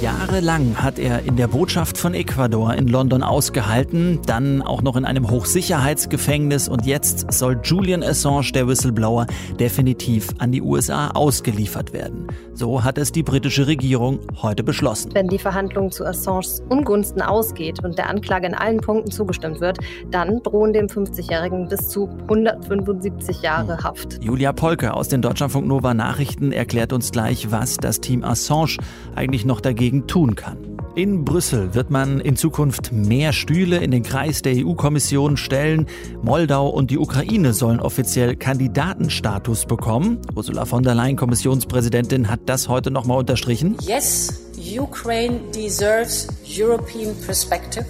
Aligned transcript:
Jahrelang 0.00 0.82
hat 0.82 0.98
er 0.98 1.26
in 1.26 1.36
der 1.36 1.46
Botschaft 1.46 1.98
von 1.98 2.14
Ecuador 2.14 2.72
in 2.72 2.88
London 2.88 3.22
ausgehalten, 3.22 4.18
dann 4.24 4.62
auch 4.62 4.80
noch 4.80 4.96
in 4.96 5.04
einem 5.04 5.28
Hochsicherheitsgefängnis 5.28 6.68
und 6.68 6.86
jetzt 6.86 7.30
soll 7.30 7.60
Julian 7.62 8.02
Assange, 8.02 8.52
der 8.54 8.66
Whistleblower, 8.66 9.26
definitiv 9.58 10.28
an 10.38 10.52
die 10.52 10.62
USA 10.62 11.08
ausgeliefert 11.08 11.92
werden. 11.92 12.28
So 12.54 12.82
hat 12.82 12.96
es 12.96 13.12
die 13.12 13.22
britische 13.22 13.66
Regierung 13.66 14.20
heute 14.40 14.64
beschlossen. 14.64 15.10
Wenn 15.12 15.28
die 15.28 15.38
Verhandlung 15.38 15.90
zu 15.90 16.06
Assanges 16.06 16.62
Ungunsten 16.70 17.20
ausgeht 17.20 17.84
und 17.84 17.98
der 17.98 18.08
Anklage 18.08 18.46
in 18.46 18.54
allen 18.54 18.78
Punkten 18.78 19.10
zugestimmt 19.10 19.60
wird, 19.60 19.78
dann 20.10 20.42
drohen 20.42 20.72
dem 20.72 20.86
50-Jährigen 20.86 21.68
bis 21.68 21.88
zu 21.88 22.08
175 22.22 23.42
Jahre 23.42 23.76
hm. 23.76 23.84
Haft. 23.84 24.24
Julia 24.24 24.54
Polke 24.54 24.94
aus 24.94 25.08
den 25.08 25.20
Deutschlandfunk 25.20 25.66
Nova 25.66 25.92
Nachrichten 25.92 26.52
erklärt 26.52 26.94
uns 26.94 27.12
gleich, 27.12 27.50
was 27.50 27.76
das 27.76 28.00
Team 28.00 28.24
Assange 28.24 28.78
eigentlich 29.14 29.44
noch 29.44 29.60
dagegen 29.60 29.89
dagegen 29.90 30.06
tun 30.06 30.34
kann. 30.34 30.56
In 30.94 31.24
Brüssel 31.24 31.74
wird 31.74 31.90
man 31.90 32.20
in 32.20 32.36
Zukunft 32.36 32.92
mehr 32.92 33.32
Stühle 33.32 33.78
in 33.78 33.90
den 33.90 34.02
Kreis 34.02 34.42
der 34.42 34.54
EU-Kommission 34.56 35.36
stellen. 35.36 35.86
Moldau 36.22 36.68
und 36.68 36.90
die 36.90 36.98
Ukraine 36.98 37.52
sollen 37.52 37.80
offiziell 37.80 38.34
Kandidatenstatus 38.36 39.66
bekommen. 39.66 40.18
Ursula 40.34 40.64
von 40.64 40.82
der 40.82 40.94
Leyen, 40.94 41.16
Kommissionspräsidentin, 41.16 42.28
hat 42.28 42.40
das 42.46 42.68
heute 42.68 42.90
nochmal 42.90 43.18
unterstrichen. 43.18 43.76
Yes, 43.82 44.50
Ukraine 44.78 45.40
deserves 45.54 46.26
European 46.44 47.14
perspective. 47.24 47.86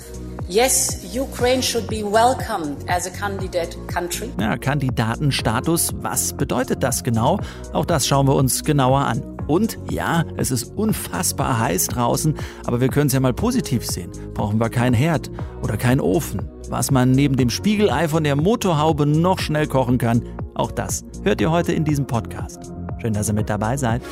Yes, 0.46 1.06
Ukraine 1.16 1.62
should 1.62 1.86
be 1.88 2.02
welcomed 2.02 2.84
as 2.88 3.06
a 3.06 3.10
candidate 3.10 3.76
country. 3.86 4.28
Ja, 4.38 4.58
Kandidatenstatus, 4.58 5.94
was 6.02 6.34
bedeutet 6.34 6.82
das 6.82 7.02
genau? 7.02 7.40
Auch 7.72 7.86
das 7.86 8.06
schauen 8.06 8.26
wir 8.26 8.34
uns 8.34 8.62
genauer 8.64 9.00
an. 9.00 9.22
Und 9.50 9.78
ja, 9.90 10.24
es 10.36 10.52
ist 10.52 10.76
unfassbar 10.76 11.58
heiß 11.58 11.88
draußen, 11.88 12.36
aber 12.66 12.80
wir 12.80 12.86
können 12.86 13.08
es 13.08 13.14
ja 13.14 13.18
mal 13.18 13.34
positiv 13.34 13.84
sehen. 13.84 14.12
Brauchen 14.32 14.60
wir 14.60 14.70
keinen 14.70 14.94
Herd 14.94 15.28
oder 15.60 15.76
keinen 15.76 16.00
Ofen. 16.00 16.48
Was 16.68 16.92
man 16.92 17.10
neben 17.10 17.34
dem 17.34 17.50
Spiegelei 17.50 18.06
von 18.06 18.22
der 18.22 18.36
Motorhaube 18.36 19.06
noch 19.06 19.40
schnell 19.40 19.66
kochen 19.66 19.98
kann, 19.98 20.22
auch 20.54 20.70
das 20.70 21.04
hört 21.24 21.40
ihr 21.40 21.50
heute 21.50 21.72
in 21.72 21.84
diesem 21.84 22.06
Podcast. 22.06 22.72
Schön, 23.00 23.12
dass 23.12 23.28
ihr 23.28 23.34
mit 23.34 23.50
dabei 23.50 23.76
seid. 23.76 24.02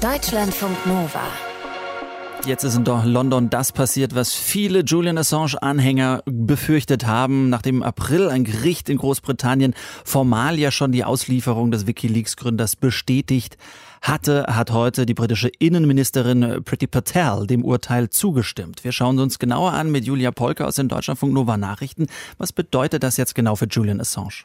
Deutschlandfunk 0.00 0.86
Nova. 0.86 1.53
Jetzt 2.46 2.62
ist 2.62 2.76
in 2.76 2.84
London 2.84 3.48
das 3.48 3.72
passiert, 3.72 4.14
was 4.14 4.34
viele 4.34 4.80
Julian 4.80 5.16
Assange-Anhänger 5.16 6.22
befürchtet 6.26 7.06
haben, 7.06 7.48
nachdem 7.48 7.76
im 7.76 7.82
April 7.82 8.28
ein 8.28 8.44
Gericht 8.44 8.90
in 8.90 8.98
Großbritannien 8.98 9.72
formal 10.04 10.58
ja 10.58 10.70
schon 10.70 10.92
die 10.92 11.04
Auslieferung 11.04 11.70
des 11.70 11.86
Wikileaks-Gründers 11.86 12.76
bestätigt 12.76 13.56
hatte, 14.02 14.44
hat 14.50 14.72
heute 14.72 15.06
die 15.06 15.14
britische 15.14 15.48
Innenministerin 15.58 16.62
Priti 16.64 16.86
Patel 16.86 17.46
dem 17.46 17.64
Urteil 17.64 18.10
zugestimmt. 18.10 18.84
Wir 18.84 18.92
schauen 18.92 19.18
uns 19.18 19.38
genauer 19.38 19.72
an 19.72 19.90
mit 19.90 20.04
Julia 20.04 20.30
Polke 20.30 20.66
aus 20.66 20.76
den 20.76 20.88
Deutschlandfunk 20.88 21.32
Nova 21.32 21.56
Nachrichten. 21.56 22.08
Was 22.36 22.52
bedeutet 22.52 23.02
das 23.02 23.16
jetzt 23.16 23.34
genau 23.34 23.56
für 23.56 23.68
Julian 23.68 24.02
Assange? 24.02 24.44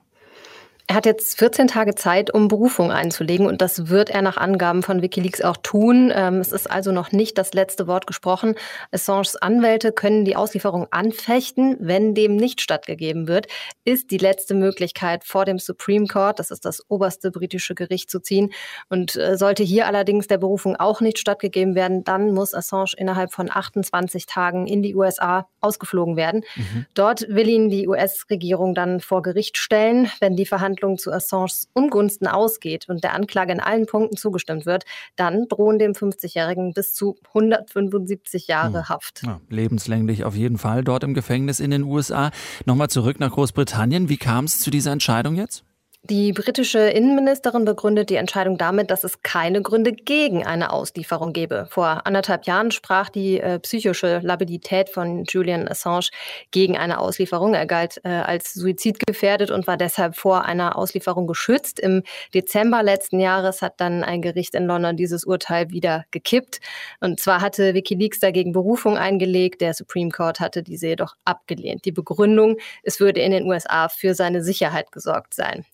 Er 0.89 0.95
hat 0.95 1.05
jetzt 1.05 1.37
14 1.37 1.67
Tage 1.67 1.93
Zeit, 1.93 2.33
um 2.33 2.47
Berufung 2.47 2.91
einzulegen 2.91 3.45
und 3.45 3.61
das 3.61 3.89
wird 3.89 4.09
er 4.09 4.23
nach 4.23 4.37
Angaben 4.37 4.81
von 4.81 5.03
Wikileaks 5.03 5.39
auch 5.39 5.57
tun. 5.57 6.11
Ähm, 6.11 6.37
es 6.37 6.51
ist 6.51 6.65
also 6.65 6.91
noch 6.91 7.11
nicht 7.11 7.37
das 7.37 7.53
letzte 7.53 7.85
Wort 7.85 8.07
gesprochen. 8.07 8.55
Assanges 8.91 9.35
Anwälte 9.35 9.91
können 9.91 10.25
die 10.25 10.35
Auslieferung 10.35 10.87
anfechten. 10.89 11.77
Wenn 11.79 12.15
dem 12.15 12.37
nicht 12.37 12.59
stattgegeben 12.59 13.27
wird, 13.27 13.45
ist 13.85 14.09
die 14.09 14.17
letzte 14.17 14.55
Möglichkeit 14.55 15.25
vor 15.25 15.45
dem 15.45 15.59
Supreme 15.59 16.07
Court, 16.07 16.39
das 16.39 16.49
ist 16.49 16.65
das 16.65 16.83
oberste 16.89 17.29
britische 17.29 17.75
Gericht, 17.75 18.09
zu 18.09 18.19
ziehen. 18.19 18.51
Und 18.89 19.15
äh, 19.15 19.37
sollte 19.37 19.61
hier 19.61 19.85
allerdings 19.85 20.25
der 20.25 20.39
Berufung 20.39 20.75
auch 20.75 21.01
nicht 21.01 21.19
stattgegeben 21.19 21.75
werden, 21.75 22.03
dann 22.03 22.33
muss 22.33 22.55
Assange 22.55 22.93
innerhalb 22.97 23.31
von 23.31 23.51
28 23.51 24.25
Tagen 24.25 24.65
in 24.65 24.81
die 24.81 24.95
USA 24.95 25.47
ausgeflogen 25.61 26.15
werden. 26.15 26.43
Mhm. 26.55 26.87
Dort 26.95 27.27
will 27.29 27.47
ihn 27.47 27.69
die 27.69 27.87
US-Regierung 27.87 28.73
dann 28.73 29.01
vor 29.01 29.21
Gericht 29.21 29.59
stellen, 29.59 30.09
wenn 30.19 30.35
die 30.35 30.47
Verhandlungen 30.47 30.78
Verhandlung 30.79 30.97
zu 30.97 31.11
Assanges 31.11 31.67
Ungunsten 31.73 32.27
ausgeht 32.27 32.87
und 32.87 33.03
der 33.03 33.13
Anklage 33.13 33.51
in 33.51 33.59
allen 33.59 33.85
Punkten 33.85 34.17
zugestimmt 34.17 34.65
wird, 34.65 34.85
dann 35.15 35.47
drohen 35.47 35.77
dem 35.77 35.93
50-Jährigen 35.93 36.73
bis 36.73 36.93
zu 36.93 37.17
175 37.29 38.47
Jahre 38.47 38.79
hm. 38.79 38.89
Haft. 38.89 39.23
Ja, 39.23 39.41
lebenslänglich 39.49 40.23
auf 40.23 40.35
jeden 40.35 40.57
Fall 40.57 40.83
dort 40.83 41.03
im 41.03 41.13
Gefängnis 41.13 41.59
in 41.59 41.71
den 41.71 41.83
USA. 41.83 42.31
Nochmal 42.65 42.89
zurück 42.89 43.19
nach 43.19 43.31
Großbritannien. 43.31 44.09
Wie 44.09 44.17
kam 44.17 44.45
es 44.45 44.59
zu 44.59 44.71
dieser 44.71 44.91
Entscheidung 44.91 45.35
jetzt? 45.35 45.63
Die 46.09 46.33
britische 46.33 46.79
Innenministerin 46.79 47.65
begründet 47.65 48.09
die 48.09 48.15
Entscheidung 48.15 48.57
damit, 48.57 48.89
dass 48.89 49.03
es 49.03 49.21
keine 49.21 49.61
Gründe 49.61 49.91
gegen 49.91 50.43
eine 50.43 50.73
Auslieferung 50.73 51.33
gebe. 51.33 51.67
Vor 51.69 52.07
anderthalb 52.07 52.47
Jahren 52.47 52.71
sprach 52.71 53.09
die 53.09 53.39
äh, 53.39 53.59
psychische 53.59 54.19
Labilität 54.23 54.89
von 54.89 55.25
Julian 55.25 55.67
Assange 55.67 56.09
gegen 56.49 56.75
eine 56.79 56.97
Auslieferung. 56.97 57.53
Er 57.53 57.67
galt 57.67 58.01
äh, 58.05 58.09
als 58.09 58.55
suizidgefährdet 58.55 59.51
und 59.51 59.67
war 59.67 59.77
deshalb 59.77 60.15
vor 60.15 60.45
einer 60.45 60.79
Auslieferung 60.79 61.27
geschützt. 61.27 61.79
Im 61.79 62.01
Dezember 62.33 62.81
letzten 62.81 63.19
Jahres 63.19 63.61
hat 63.61 63.79
dann 63.79 64.03
ein 64.03 64.23
Gericht 64.23 64.55
in 64.55 64.65
London 64.65 64.97
dieses 64.97 65.25
Urteil 65.25 65.69
wieder 65.69 66.05
gekippt. 66.09 66.59
Und 67.01 67.19
zwar 67.19 67.39
hatte 67.39 67.75
Wikileaks 67.75 68.19
dagegen 68.19 68.51
Berufung 68.51 68.97
eingelegt. 68.97 69.61
Der 69.61 69.75
Supreme 69.75 70.09
Court 70.09 70.39
hatte 70.39 70.63
diese 70.63 70.87
jedoch 70.87 71.13
abgelehnt. 71.23 71.85
Die 71.85 71.91
Begründung, 71.91 72.57
es 72.81 72.99
würde 72.99 73.21
in 73.21 73.29
den 73.31 73.45
USA 73.45 73.89
für 73.89 74.15
seine 74.15 74.43
Sicherheit 74.43 74.91
gesorgt 74.91 75.35
sein. 75.35 75.65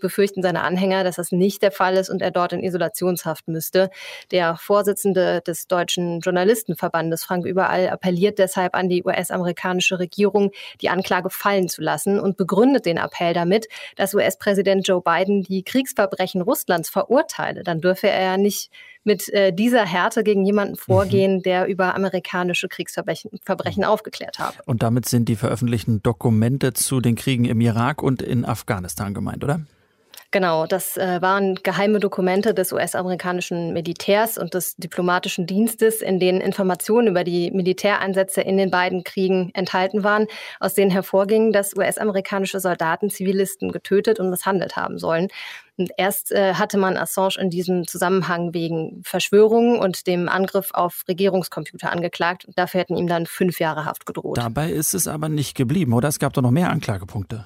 Befürchten 0.00 0.42
seine 0.42 0.62
Anhänger, 0.62 1.04
dass 1.04 1.16
das 1.16 1.32
nicht 1.32 1.62
der 1.62 1.72
Fall 1.72 1.94
ist 1.94 2.10
und 2.10 2.22
er 2.22 2.30
dort 2.30 2.52
in 2.52 2.62
Isolationshaft 2.62 3.48
müsste. 3.48 3.90
Der 4.30 4.56
Vorsitzende 4.56 5.40
des 5.40 5.66
Deutschen 5.66 6.20
Journalistenverbandes, 6.20 7.24
Frank 7.24 7.44
Überall, 7.44 7.88
appelliert 7.88 8.38
deshalb 8.38 8.74
an 8.74 8.88
die 8.88 9.04
US-amerikanische 9.04 9.98
Regierung, 9.98 10.50
die 10.80 10.88
Anklage 10.88 11.30
fallen 11.30 11.68
zu 11.68 11.82
lassen 11.82 12.20
und 12.20 12.36
begründet 12.36 12.86
den 12.86 12.96
Appell 12.96 13.34
damit, 13.34 13.66
dass 13.96 14.14
US-Präsident 14.14 14.86
Joe 14.86 15.02
Biden 15.02 15.42
die 15.42 15.62
Kriegsverbrechen 15.62 16.42
Russlands 16.42 16.88
verurteile. 16.88 17.62
Dann 17.62 17.80
dürfe 17.80 18.08
er 18.08 18.22
ja 18.22 18.36
nicht 18.36 18.70
mit 19.04 19.28
äh, 19.32 19.52
dieser 19.52 19.84
Härte 19.84 20.22
gegen 20.22 20.44
jemanden 20.44 20.76
vorgehen, 20.76 21.36
mhm. 21.36 21.42
der 21.42 21.66
über 21.66 21.94
amerikanische 21.94 22.68
Kriegsverbrechen 22.68 23.30
Verbrechen 23.42 23.84
aufgeklärt 23.84 24.38
habe. 24.38 24.56
Und 24.66 24.82
damit 24.82 25.08
sind 25.08 25.28
die 25.28 25.36
veröffentlichten 25.36 26.02
Dokumente 26.02 26.72
zu 26.72 27.00
den 27.00 27.16
Kriegen 27.16 27.44
im 27.44 27.60
Irak 27.60 28.02
und 28.02 28.22
in 28.22 28.44
Afghanistan 28.44 29.14
gemeint, 29.14 29.42
oder? 29.44 29.60
Genau, 30.32 30.66
das 30.66 30.96
äh, 30.96 31.20
waren 31.20 31.56
geheime 31.56 32.00
Dokumente 32.00 32.54
des 32.54 32.72
US-amerikanischen 32.72 33.74
Militärs 33.74 34.38
und 34.38 34.54
des 34.54 34.76
diplomatischen 34.76 35.46
Dienstes, 35.46 36.00
in 36.00 36.18
denen 36.18 36.40
Informationen 36.40 37.08
über 37.08 37.22
die 37.22 37.50
Militäreinsätze 37.50 38.40
in 38.40 38.56
den 38.56 38.70
beiden 38.70 39.04
Kriegen 39.04 39.50
enthalten 39.52 40.04
waren, 40.04 40.26
aus 40.58 40.72
denen 40.72 40.90
hervorging, 40.90 41.52
dass 41.52 41.76
US-amerikanische 41.76 42.60
Soldaten 42.60 43.10
Zivilisten 43.10 43.72
getötet 43.72 44.18
und 44.18 44.30
misshandelt 44.30 44.74
haben 44.74 44.98
sollen. 44.98 45.28
Und 45.76 45.90
erst 45.98 46.32
äh, 46.32 46.54
hatte 46.54 46.78
man 46.78 46.96
Assange 46.96 47.36
in 47.38 47.50
diesem 47.50 47.86
Zusammenhang 47.86 48.54
wegen 48.54 49.02
Verschwörungen 49.04 49.78
und 49.78 50.06
dem 50.06 50.30
Angriff 50.30 50.70
auf 50.72 51.02
Regierungscomputer 51.08 51.92
angeklagt. 51.92 52.46
Dafür 52.56 52.80
hätten 52.80 52.96
ihm 52.96 53.06
dann 53.06 53.26
fünf 53.26 53.60
Jahre 53.60 53.84
Haft 53.84 54.06
gedroht. 54.06 54.38
Dabei 54.38 54.70
ist 54.70 54.94
es 54.94 55.06
aber 55.06 55.28
nicht 55.28 55.54
geblieben, 55.54 55.92
oder? 55.92 56.08
Es 56.08 56.18
gab 56.18 56.32
doch 56.32 56.42
noch 56.42 56.50
mehr 56.50 56.70
Anklagepunkte. 56.70 57.44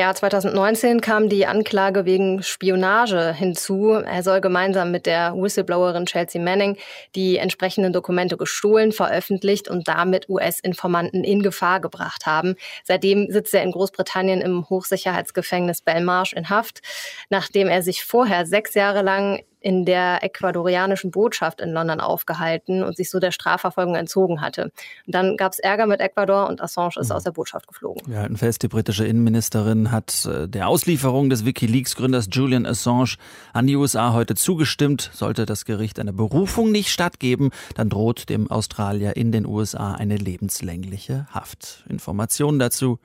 Mm, 0.00 0.02
ja, 0.02 0.14
2019 0.14 1.00
kam 1.00 1.28
die 1.28 1.46
Anklage 1.46 2.06
wegen 2.06 2.42
Spionage 2.42 3.34
hinzu. 3.34 3.90
Er 3.90 4.22
soll 4.22 4.40
gemeinsam 4.40 4.90
mit 4.90 5.04
der 5.04 5.34
Whistleblowerin 5.34 6.06
Chelsea 6.06 6.40
Manning 6.40 6.78
die 7.14 7.36
entsprechenden 7.36 7.92
Dokumente 7.92 8.36
gestohlen, 8.36 8.92
veröffentlicht 8.92 9.68
und 9.68 9.88
damit 9.88 10.28
US-Informanten 10.28 11.22
in 11.22 11.42
Gefahr 11.42 11.80
gebracht 11.80 12.24
haben. 12.24 12.56
Seitdem 12.84 13.30
sitzt 13.30 13.52
er 13.52 13.62
in 13.62 13.72
Großbritannien 13.72 14.40
im 14.40 14.68
Hochsicherheitsgefängnis 14.70 15.82
Belmarsh 15.82 16.32
in 16.32 16.48
Haft, 16.48 16.80
nachdem 17.28 17.68
er 17.68 17.82
sich 17.82 18.02
vorher 18.04 18.46
sechs 18.46 18.74
Jahre 18.74 19.02
lang 19.02 19.42
in 19.60 19.84
der 19.84 20.22
ecuadorianischen 20.22 21.10
Botschaft 21.10 21.60
in 21.60 21.70
London 21.70 22.00
aufgehalten 22.00 22.82
und 22.82 22.96
sich 22.96 23.10
so 23.10 23.20
der 23.20 23.30
Strafverfolgung 23.30 23.94
entzogen 23.94 24.40
hatte. 24.40 24.64
Und 25.06 25.14
dann 25.14 25.36
gab 25.36 25.52
es 25.52 25.58
Ärger 25.58 25.86
mit 25.86 26.00
Ecuador 26.00 26.48
und 26.48 26.60
Assange 26.60 26.94
ist 26.98 27.10
mhm. 27.10 27.16
aus 27.16 27.24
der 27.24 27.32
Botschaft 27.32 27.68
geflogen. 27.68 28.02
Wir 28.06 28.20
halten 28.20 28.36
fest, 28.36 28.62
die 28.62 28.68
britische 28.68 29.06
Innenministerin 29.06 29.90
hat 29.90 30.26
äh, 30.26 30.48
der 30.48 30.68
Auslieferung 30.68 31.30
des 31.30 31.44
Wikileaks-Gründers 31.44 32.28
Julian 32.30 32.66
Assange 32.66 33.16
an 33.52 33.66
die 33.66 33.76
USA 33.76 34.12
heute 34.12 34.34
zugestimmt. 34.34 35.10
Sollte 35.12 35.46
das 35.46 35.64
Gericht 35.64 35.98
eine 35.98 36.12
Berufung 36.12 36.72
nicht 36.72 36.90
stattgeben, 36.90 37.50
dann 37.74 37.88
droht 37.88 38.28
dem 38.28 38.50
Australier 38.50 39.16
in 39.16 39.32
den 39.32 39.46
USA 39.46 39.92
eine 39.92 40.16
lebenslängliche 40.16 41.26
Haft. 41.30 41.84
Informationen 41.88 42.58
dazu 42.58 42.98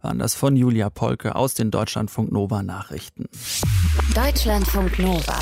waren 0.00 0.18
das 0.18 0.34
von 0.34 0.56
Julia 0.56 0.90
Polke 0.90 1.34
aus 1.34 1.54
den 1.54 1.70
Deutschlandfunk 1.70 2.30
Nova 2.32 2.62
Nachrichten. 2.62 3.26
Deutschlandfunk 4.14 4.98
Nova. 4.98 5.38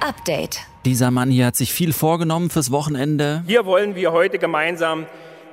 Update. 0.00 0.60
Dieser 0.84 1.10
Mann 1.10 1.30
hier 1.30 1.46
hat 1.46 1.56
sich 1.56 1.72
viel 1.72 1.92
vorgenommen 1.92 2.50
fürs 2.50 2.70
Wochenende. 2.70 3.42
Hier 3.46 3.66
wollen 3.66 3.94
wir 3.94 4.12
heute 4.12 4.38
gemeinsam 4.38 5.06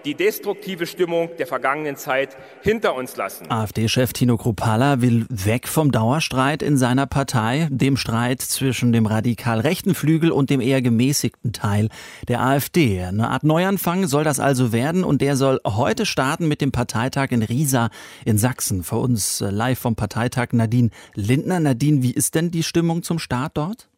die 0.06 0.14
destruktive 0.14 0.86
Stimmung 0.86 1.30
der 1.40 1.48
vergangenen 1.48 1.96
Zeit 1.96 2.38
hinter 2.62 2.96
uns 2.96 3.18
lassen. 3.18 3.50
AfD-Chef 3.50 4.14
Tino 4.14 4.38
Kruppalla 4.38 5.02
will 5.02 5.26
weg 5.30 5.68
vom 5.68 5.92
Dauerstreit 5.92 6.62
in 6.62 6.78
seiner 6.78 7.08
Partei, 7.08 7.68
dem 7.72 7.98
Streit 7.98 8.42
zwischen 8.42 8.94
dem 8.94 9.08
radikal 9.08 9.60
rechten 9.60 9.96
Flügel 9.96 10.32
und 10.32 10.52
dem 10.52 10.62
eher 10.62 10.82
gemäßigten 10.82 11.54
Teil 11.54 11.90
der 12.28 12.42
AfD. 12.42 13.02
Eine 13.02 13.30
Art 13.30 13.44
Neuanfang 13.44 14.06
soll 14.06 14.24
das 14.24 14.40
also 14.40 14.72
werden 14.72 15.04
und 15.04 15.22
der 15.22 15.36
soll 15.36 15.60
heute 15.66 16.06
starten 16.06 16.48
mit 16.48 16.62
dem 16.62 16.72
Parteitag 16.72 17.32
in 17.32 17.42
Riesa 17.42 17.90
in 18.26 18.38
Sachsen. 18.38 18.84
Für 18.84 18.98
uns 18.98 19.42
äh, 19.42 19.50
live 19.50 19.80
vom 19.80 19.96
Parteitag 19.96 20.50
Nadine 20.52 20.92
Lindner. 21.16 21.60
Nadine, 21.60 22.04
wie 22.04 22.14
ist 22.14 22.36
denn 22.36 22.52
die 22.52 22.64
Stimmung 22.64 23.02
zum 23.02 23.18
Start 23.18 23.58
dort? 23.58 23.90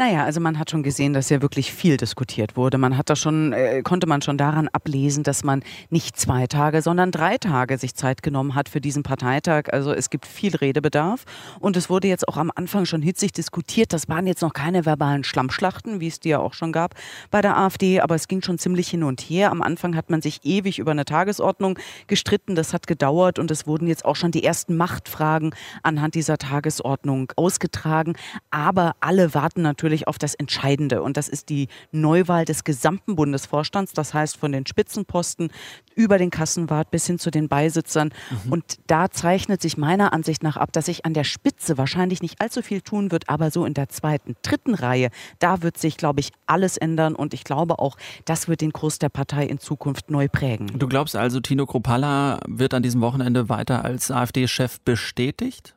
Naja, 0.00 0.24
also 0.24 0.40
man 0.40 0.58
hat 0.58 0.70
schon 0.70 0.82
gesehen, 0.82 1.12
dass 1.12 1.28
ja 1.28 1.42
wirklich 1.42 1.74
viel 1.74 1.98
diskutiert 1.98 2.56
wurde. 2.56 2.78
Man 2.78 2.96
hat 2.96 3.10
da 3.10 3.16
schon, 3.16 3.52
äh, 3.52 3.82
konnte 3.82 4.06
man 4.06 4.22
schon 4.22 4.38
daran 4.38 4.66
ablesen, 4.68 5.24
dass 5.24 5.44
man 5.44 5.62
nicht 5.90 6.18
zwei 6.18 6.46
Tage, 6.46 6.80
sondern 6.80 7.10
drei 7.10 7.36
Tage 7.36 7.76
sich 7.76 7.94
Zeit 7.94 8.22
genommen 8.22 8.54
hat 8.54 8.70
für 8.70 8.80
diesen 8.80 9.02
Parteitag. 9.02 9.64
Also 9.70 9.92
es 9.92 10.08
gibt 10.08 10.24
viel 10.24 10.56
Redebedarf 10.56 11.26
und 11.58 11.76
es 11.76 11.90
wurde 11.90 12.08
jetzt 12.08 12.26
auch 12.28 12.38
am 12.38 12.50
Anfang 12.54 12.86
schon 12.86 13.02
hitzig 13.02 13.32
diskutiert. 13.32 13.92
Das 13.92 14.08
waren 14.08 14.26
jetzt 14.26 14.40
noch 14.40 14.54
keine 14.54 14.86
verbalen 14.86 15.22
Schlammschlachten, 15.22 16.00
wie 16.00 16.06
es 16.08 16.18
die 16.18 16.30
ja 16.30 16.38
auch 16.38 16.54
schon 16.54 16.72
gab 16.72 16.94
bei 17.30 17.42
der 17.42 17.58
AfD, 17.58 18.00
aber 18.00 18.14
es 18.14 18.26
ging 18.26 18.40
schon 18.40 18.56
ziemlich 18.56 18.88
hin 18.88 19.04
und 19.04 19.20
her. 19.20 19.50
Am 19.50 19.60
Anfang 19.60 19.94
hat 19.96 20.08
man 20.08 20.22
sich 20.22 20.40
ewig 20.44 20.78
über 20.78 20.92
eine 20.92 21.04
Tagesordnung 21.04 21.78
gestritten. 22.06 22.54
Das 22.54 22.72
hat 22.72 22.86
gedauert 22.86 23.38
und 23.38 23.50
es 23.50 23.66
wurden 23.66 23.86
jetzt 23.86 24.06
auch 24.06 24.16
schon 24.16 24.30
die 24.30 24.44
ersten 24.44 24.78
Machtfragen 24.78 25.54
anhand 25.82 26.14
dieser 26.14 26.38
Tagesordnung 26.38 27.34
ausgetragen. 27.36 28.14
Aber 28.50 28.96
alle 29.00 29.34
warten 29.34 29.60
natürlich 29.60 29.89
natürlich 29.90 30.06
auf 30.06 30.18
das 30.18 30.34
Entscheidende. 30.34 31.02
Und 31.02 31.16
das 31.16 31.28
ist 31.28 31.48
die 31.48 31.68
Neuwahl 31.90 32.44
des 32.44 32.62
gesamten 32.62 33.16
Bundesvorstands. 33.16 33.92
Das 33.92 34.14
heißt 34.14 34.36
von 34.36 34.52
den 34.52 34.64
Spitzenposten 34.64 35.50
über 35.96 36.16
den 36.16 36.30
Kassenwart 36.30 36.92
bis 36.92 37.06
hin 37.06 37.18
zu 37.18 37.30
den 37.30 37.48
Beisitzern. 37.48 38.10
Mhm. 38.44 38.52
Und 38.52 38.78
da 38.86 39.10
zeichnet 39.10 39.60
sich 39.60 39.76
meiner 39.76 40.12
Ansicht 40.12 40.44
nach 40.44 40.56
ab, 40.56 40.72
dass 40.72 40.86
sich 40.86 41.04
an 41.04 41.12
der 41.12 41.24
Spitze 41.24 41.76
wahrscheinlich 41.76 42.22
nicht 42.22 42.40
allzu 42.40 42.62
viel 42.62 42.80
tun 42.80 43.10
wird, 43.10 43.28
aber 43.28 43.50
so 43.50 43.64
in 43.64 43.74
der 43.74 43.88
zweiten, 43.88 44.36
dritten 44.42 44.74
Reihe, 44.74 45.10
da 45.40 45.62
wird 45.62 45.76
sich, 45.76 45.96
glaube 45.96 46.20
ich, 46.20 46.30
alles 46.46 46.76
ändern. 46.76 47.16
Und 47.16 47.34
ich 47.34 47.42
glaube 47.42 47.80
auch, 47.80 47.96
das 48.24 48.46
wird 48.46 48.60
den 48.60 48.72
Kurs 48.72 49.00
der 49.00 49.08
Partei 49.08 49.44
in 49.46 49.58
Zukunft 49.58 50.10
neu 50.10 50.28
prägen. 50.28 50.78
Du 50.78 50.86
glaubst 50.86 51.16
also, 51.16 51.40
Tino 51.40 51.66
Kropalla 51.66 52.38
wird 52.46 52.74
an 52.74 52.84
diesem 52.84 53.00
Wochenende 53.00 53.48
weiter 53.48 53.84
als 53.84 54.12
AfD-Chef 54.12 54.80
bestätigt? 54.80 55.74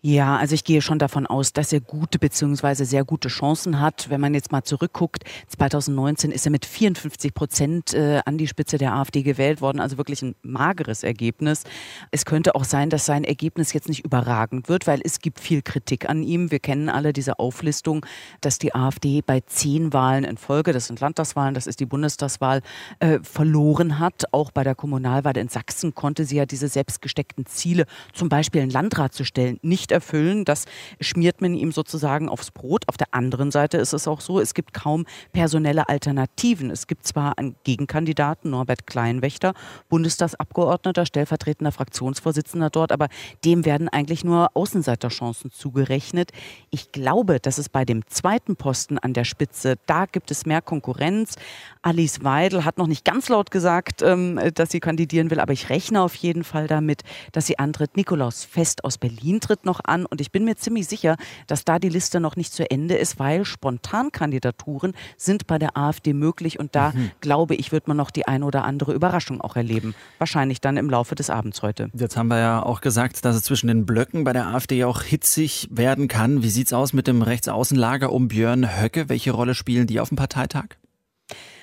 Ja, 0.00 0.36
also 0.36 0.54
ich 0.54 0.62
gehe 0.62 0.80
schon 0.80 1.00
davon 1.00 1.26
aus, 1.26 1.52
dass 1.52 1.72
er 1.72 1.80
gute 1.80 2.20
bzw. 2.20 2.84
sehr 2.84 3.04
gute 3.04 3.26
Chancen 3.26 3.80
hat. 3.80 4.08
Wenn 4.08 4.20
man 4.20 4.32
jetzt 4.32 4.52
mal 4.52 4.62
zurückguckt, 4.62 5.24
2019 5.48 6.30
ist 6.30 6.46
er 6.46 6.52
mit 6.52 6.66
54 6.66 7.34
Prozent 7.34 7.94
äh, 7.94 8.20
an 8.24 8.38
die 8.38 8.46
Spitze 8.46 8.78
der 8.78 8.94
AfD 8.94 9.24
gewählt 9.24 9.60
worden, 9.60 9.80
also 9.80 9.98
wirklich 9.98 10.22
ein 10.22 10.36
mageres 10.42 11.02
Ergebnis. 11.02 11.64
Es 12.12 12.24
könnte 12.24 12.54
auch 12.54 12.62
sein, 12.62 12.90
dass 12.90 13.06
sein 13.06 13.24
Ergebnis 13.24 13.72
jetzt 13.72 13.88
nicht 13.88 14.04
überragend 14.04 14.68
wird, 14.68 14.86
weil 14.86 15.00
es 15.02 15.18
gibt 15.18 15.40
viel 15.40 15.62
Kritik 15.62 16.08
an 16.08 16.22
ihm. 16.22 16.52
Wir 16.52 16.60
kennen 16.60 16.88
alle 16.90 17.12
diese 17.12 17.40
Auflistung, 17.40 18.06
dass 18.40 18.60
die 18.60 18.76
AfD 18.76 19.20
bei 19.20 19.40
zehn 19.40 19.92
Wahlen 19.92 20.22
in 20.22 20.36
Folge, 20.36 20.72
das 20.72 20.86
sind 20.86 21.00
Landtagswahlen, 21.00 21.54
das 21.54 21.66
ist 21.66 21.80
die 21.80 21.86
Bundestagswahl, 21.86 22.62
äh, 23.00 23.18
verloren 23.24 23.98
hat. 23.98 24.32
Auch 24.32 24.52
bei 24.52 24.62
der 24.62 24.76
Kommunalwahl 24.76 25.36
in 25.36 25.48
Sachsen 25.48 25.96
konnte 25.96 26.24
sie 26.24 26.36
ja 26.36 26.46
diese 26.46 26.68
selbstgesteckten 26.68 27.46
Ziele, 27.46 27.86
zum 28.12 28.28
Beispiel 28.28 28.62
einen 28.62 28.70
Landrat 28.70 29.12
zu 29.12 29.24
stellen, 29.24 29.58
nicht 29.62 29.87
nicht 29.88 29.92
erfüllen. 29.92 30.44
Das 30.44 30.66
schmiert 31.00 31.40
man 31.40 31.54
ihm 31.54 31.72
sozusagen 31.72 32.28
aufs 32.28 32.50
Brot. 32.50 32.84
Auf 32.88 32.96
der 32.96 33.08
anderen 33.12 33.50
Seite 33.50 33.78
ist 33.78 33.92
es 33.92 34.06
auch 34.06 34.20
so, 34.20 34.40
es 34.40 34.54
gibt 34.54 34.74
kaum 34.74 35.06
personelle 35.32 35.88
Alternativen. 35.88 36.70
Es 36.70 36.86
gibt 36.86 37.06
zwar 37.06 37.38
einen 37.38 37.56
Gegenkandidaten, 37.64 38.50
Norbert 38.50 38.86
Kleinwächter, 38.86 39.54
Bundestagsabgeordneter, 39.88 41.06
stellvertretender 41.06 41.72
Fraktionsvorsitzender 41.72 42.70
dort, 42.70 42.92
aber 42.92 43.08
dem 43.44 43.64
werden 43.64 43.88
eigentlich 43.88 44.24
nur 44.24 44.50
Außenseiterchancen 44.54 45.50
zugerechnet. 45.50 46.32
Ich 46.70 46.92
glaube, 46.92 47.40
dass 47.40 47.58
es 47.58 47.68
bei 47.68 47.84
dem 47.84 48.06
zweiten 48.08 48.56
Posten 48.56 48.98
an 48.98 49.14
der 49.14 49.24
Spitze, 49.24 49.76
da 49.86 50.06
gibt 50.06 50.30
es 50.30 50.44
mehr 50.44 50.60
Konkurrenz. 50.60 51.36
Alice 51.82 52.24
Weidel 52.24 52.64
hat 52.64 52.78
noch 52.78 52.86
nicht 52.86 53.04
ganz 53.04 53.28
laut 53.28 53.50
gesagt, 53.50 54.02
ähm, 54.02 54.38
dass 54.54 54.70
sie 54.70 54.80
kandidieren 54.80 55.30
will, 55.30 55.40
aber 55.40 55.52
ich 55.52 55.70
rechne 55.70 56.02
auf 56.02 56.14
jeden 56.14 56.44
Fall 56.44 56.66
damit, 56.66 57.02
dass 57.32 57.46
sie 57.46 57.58
antritt. 57.58 57.96
Nikolaus 57.96 58.44
Fest 58.44 58.84
aus 58.84 58.98
Berlin 58.98 59.40
tritt 59.40 59.64
noch 59.64 59.77
an 59.84 60.06
und 60.06 60.20
ich 60.20 60.32
bin 60.32 60.44
mir 60.44 60.56
ziemlich 60.56 60.86
sicher, 60.86 61.16
dass 61.46 61.64
da 61.64 61.78
die 61.78 61.88
Liste 61.88 62.20
noch 62.20 62.36
nicht 62.36 62.52
zu 62.52 62.70
Ende 62.70 62.96
ist, 62.96 63.18
weil 63.18 63.44
Spontankandidaturen 63.44 64.94
sind 65.16 65.46
bei 65.46 65.58
der 65.58 65.76
AfD 65.76 66.12
möglich 66.12 66.58
und 66.58 66.74
da 66.74 66.92
mhm. 66.92 67.10
glaube 67.20 67.54
ich, 67.54 67.72
wird 67.72 67.88
man 67.88 67.96
noch 67.96 68.10
die 68.10 68.26
eine 68.26 68.44
oder 68.44 68.64
andere 68.64 68.92
Überraschung 68.92 69.40
auch 69.40 69.56
erleben. 69.56 69.94
Wahrscheinlich 70.18 70.60
dann 70.60 70.76
im 70.76 70.90
Laufe 70.90 71.14
des 71.14 71.30
Abends 71.30 71.62
heute. 71.62 71.90
Jetzt 71.94 72.16
haben 72.16 72.28
wir 72.28 72.38
ja 72.38 72.62
auch 72.62 72.80
gesagt, 72.80 73.24
dass 73.24 73.36
es 73.36 73.42
zwischen 73.42 73.68
den 73.68 73.86
Blöcken 73.86 74.24
bei 74.24 74.32
der 74.32 74.48
AfD 74.48 74.84
auch 74.84 75.02
hitzig 75.02 75.68
werden 75.70 76.08
kann. 76.08 76.42
Wie 76.42 76.50
sieht 76.50 76.68
es 76.68 76.72
aus 76.72 76.92
mit 76.92 77.06
dem 77.06 77.22
Rechtsaußenlager 77.22 78.12
um 78.12 78.28
Björn 78.28 78.80
Höcke? 78.80 79.08
Welche 79.08 79.32
Rolle 79.32 79.54
spielen 79.54 79.86
die 79.86 80.00
auf 80.00 80.08
dem 80.08 80.16
Parteitag? 80.16 80.77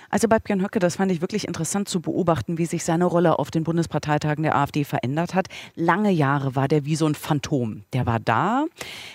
Also 0.10 0.28
bei 0.28 0.40
Björn 0.40 0.62
Höcke, 0.62 0.80
das 0.80 0.98
fand 0.98 1.12
ich 1.12 1.22
wirklich 1.22 1.48
interessant 1.48 1.90
zu 1.90 2.02
beobachten, 2.02 2.58
wie 2.58 2.66
sich 2.66 2.84
seine 2.84 3.06
Rolle 3.06 3.40
auf 3.40 3.52
den 3.52 3.64
Bundesparteitagen 3.64 4.44
der 4.44 4.56
AfD 4.56 4.84
verändert 4.84 5.34
hat. 5.34 5.48
Lange 5.76 6.12
Jahre 6.12 6.56
war 6.56 6.68
der 6.68 6.86
wie 6.86 6.96
so 6.96 7.06
ein 7.06 7.16
Phantom. 7.16 7.84
Der 7.94 8.06
war 8.06 8.20
da, 8.20 8.66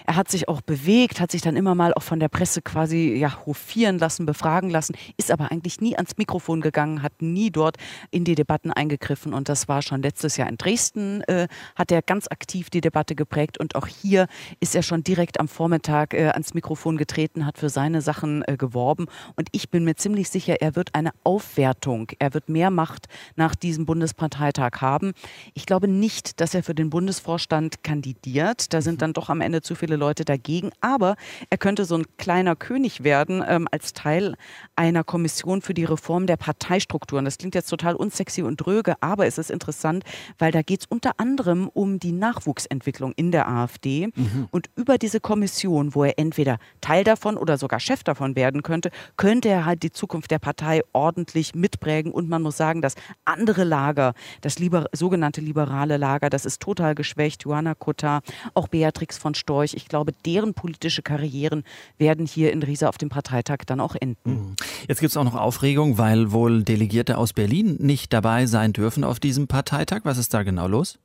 er 0.06 0.16
hat 0.16 0.31
sich 0.31 0.48
auch 0.48 0.60
bewegt, 0.60 1.20
hat 1.20 1.31
sich 1.31 1.42
dann 1.42 1.56
immer 1.56 1.75
mal 1.75 1.94
auch 1.94 2.02
von 2.02 2.20
der 2.20 2.28
Presse 2.28 2.62
quasi 2.62 3.14
ja, 3.14 3.44
hofieren 3.46 3.98
lassen, 3.98 4.26
befragen 4.26 4.70
lassen, 4.70 4.94
ist 5.16 5.31
aber 5.31 5.50
eigentlich 5.50 5.81
nie 5.81 5.96
ans 5.96 6.16
Mikrofon 6.16 6.60
gegangen, 6.60 7.02
hat 7.02 7.22
nie 7.22 7.50
dort 7.50 7.76
in 8.10 8.25
die 8.25 8.34
Debatten 8.34 8.70
eingegriffen 8.70 9.34
und 9.34 9.48
das 9.48 9.69
war 9.69 9.82
schon 9.82 10.02
letztes 10.02 10.36
Jahr 10.36 10.48
in 10.48 10.56
Dresden, 10.56 11.22
äh, 11.22 11.48
hat 11.76 11.93
er 11.93 12.02
ganz 12.02 12.26
aktiv 12.28 12.70
die 12.70 12.81
Debatte 12.81 13.14
geprägt 13.14 13.58
und 13.58 13.75
auch 13.75 13.86
hier 13.86 14.26
ist 14.60 14.75
er 14.75 14.82
schon 14.82 15.04
direkt 15.04 15.38
am 15.40 15.48
Vormittag 15.48 16.14
äh, 16.14 16.28
ans 16.28 16.54
Mikrofon 16.54 16.96
getreten, 16.96 17.46
hat 17.46 17.58
für 17.58 17.69
seine 17.69 18.02
Sachen 18.02 18.43
äh, 18.46 18.56
geworben 18.56 19.06
und 19.36 19.48
ich 19.52 19.70
bin 19.70 19.84
mir 19.84 19.94
ziemlich 19.94 20.28
sicher, 20.28 20.60
er 20.60 20.76
wird 20.76 20.80
eine 20.94 21.11
Aufwertung. 21.25 22.09
Er 22.19 22.35
wird 22.35 22.49
mehr 22.49 22.71
Macht 22.71 23.06
nach 23.37 23.55
diesem 23.55 23.87
Bundesparteitag 23.87 24.81
haben. 24.81 25.12
Ich 25.55 25.67
glaube 25.67 25.88
nicht, 25.88 26.41
dass 26.41 26.55
er 26.55 26.62
für 26.62 26.75
den 26.75 26.91
Bundesvorstand 26.91 27.82
kandidiert. 27.85 28.73
Da 28.73 28.81
sind 28.81 29.03
dann 29.03 29.12
doch 29.12 29.29
am 29.29 29.41
Ende 29.41 29.62
zu 29.62 29.75
viele 29.75 29.97
Leute 29.97 30.25
dagegen. 30.25 30.71
Aber 30.81 31.17
er 31.50 31.59
könnte 31.59 31.85
so 31.85 31.97
ein 31.97 32.06
kleiner 32.17 32.56
König 32.56 33.05
werden 33.05 33.44
ähm, 33.47 33.69
als 33.71 33.93
Teil 33.93 34.37
einer 34.77 35.05
Kommission 35.05 35.62
für 35.62 35.75
die 35.75 35.85
Reform 35.85 36.27
der 36.27 36.37
Parteistrukturen. 36.37 37.25
Das 37.25 37.38
klingt 37.38 37.55
jetzt 37.55 37.69
total 37.69 37.94
unsexy 37.94 38.43
und 38.43 38.56
dröge, 38.56 38.94
aber 39.00 39.27
es 39.27 39.38
ist 39.38 39.50
interessant, 39.50 40.05
weil 40.38 40.53
da 40.53 40.62
geht 40.62 40.81
es 40.81 40.87
unter 40.87 41.19
anderem 41.19 41.69
um 41.69 41.99
die 41.99 42.13
Nachwuchsentwicklung 42.13 43.13
in 43.17 43.32
der 43.32 43.49
AfD. 43.49 44.08
Mhm. 44.15 44.49
Und 44.51 44.70
über 44.77 44.99
diese 44.99 45.20
Kommission, 45.20 45.94
wo 45.94 46.05
er 46.05 46.19
entweder 46.19 46.58
Teil 46.81 47.05
davon 47.05 47.37
oder 47.37 47.58
sogar 47.58 47.81
Chef 47.81 48.05
davon 48.05 48.37
werden 48.37 48.63
könnte, 48.63 48.91
könnte 49.17 49.49
er 49.49 49.65
halt 49.65 49.82
die 49.82 49.93
Zukunft 49.93 50.31
der 50.31 50.39
Partei 50.39 50.69
ordentlich 50.93 51.55
mitprägen. 51.55 52.12
Und 52.12 52.29
man 52.29 52.43
muss 52.43 52.56
sagen, 52.56 52.82
das 52.82 52.94
andere 53.24 53.65
Lager, 53.65 54.15
das 54.41 54.58
liber 54.58 54.86
sogenannte 54.93 55.41
liberale 55.41 55.96
Lager, 55.96 56.31
das 56.31 56.44
ist 56.44 56.60
total 56.60 56.94
geschwächt. 56.94 57.44
Johanna 57.44 57.74
Kutta, 57.74 58.20
auch 58.55 58.69
Beatrix 58.69 59.19
von 59.19 59.34
Storch. 59.34 59.74
Ich 59.74 59.89
glaube, 59.89 60.12
deren 60.24 60.55
politische 60.55 61.03
Karrieren 61.03 61.65
werden 61.98 62.27
hier 62.27 62.53
in 62.53 62.62
Riesa 62.62 62.89
auf 62.89 62.98
dem 62.98 63.08
Parteitag 63.08 63.58
dann 63.67 63.81
auch 63.81 63.94
enden. 63.94 64.31
Mhm. 64.31 64.56
Jetzt 64.89 65.00
gibt 65.00 65.10
es 65.10 65.17
auch 65.17 65.24
noch 65.24 65.34
Aufregung, 65.34 65.98
weil 65.98 66.32
wohl 66.32 66.62
Delegierte 66.62 67.19
aus 67.19 67.32
Berlin 67.32 67.77
nicht 67.79 68.12
dabei 68.12 68.46
sein 68.46 68.72
dürfen 68.72 69.05
auf 69.05 69.20
diesem 69.20 69.48
Parteitag. 69.48 70.00
Was 70.05 70.19
ist 70.19 70.34
da 70.34 70.43
genau 70.43 70.69
los? 70.69 70.98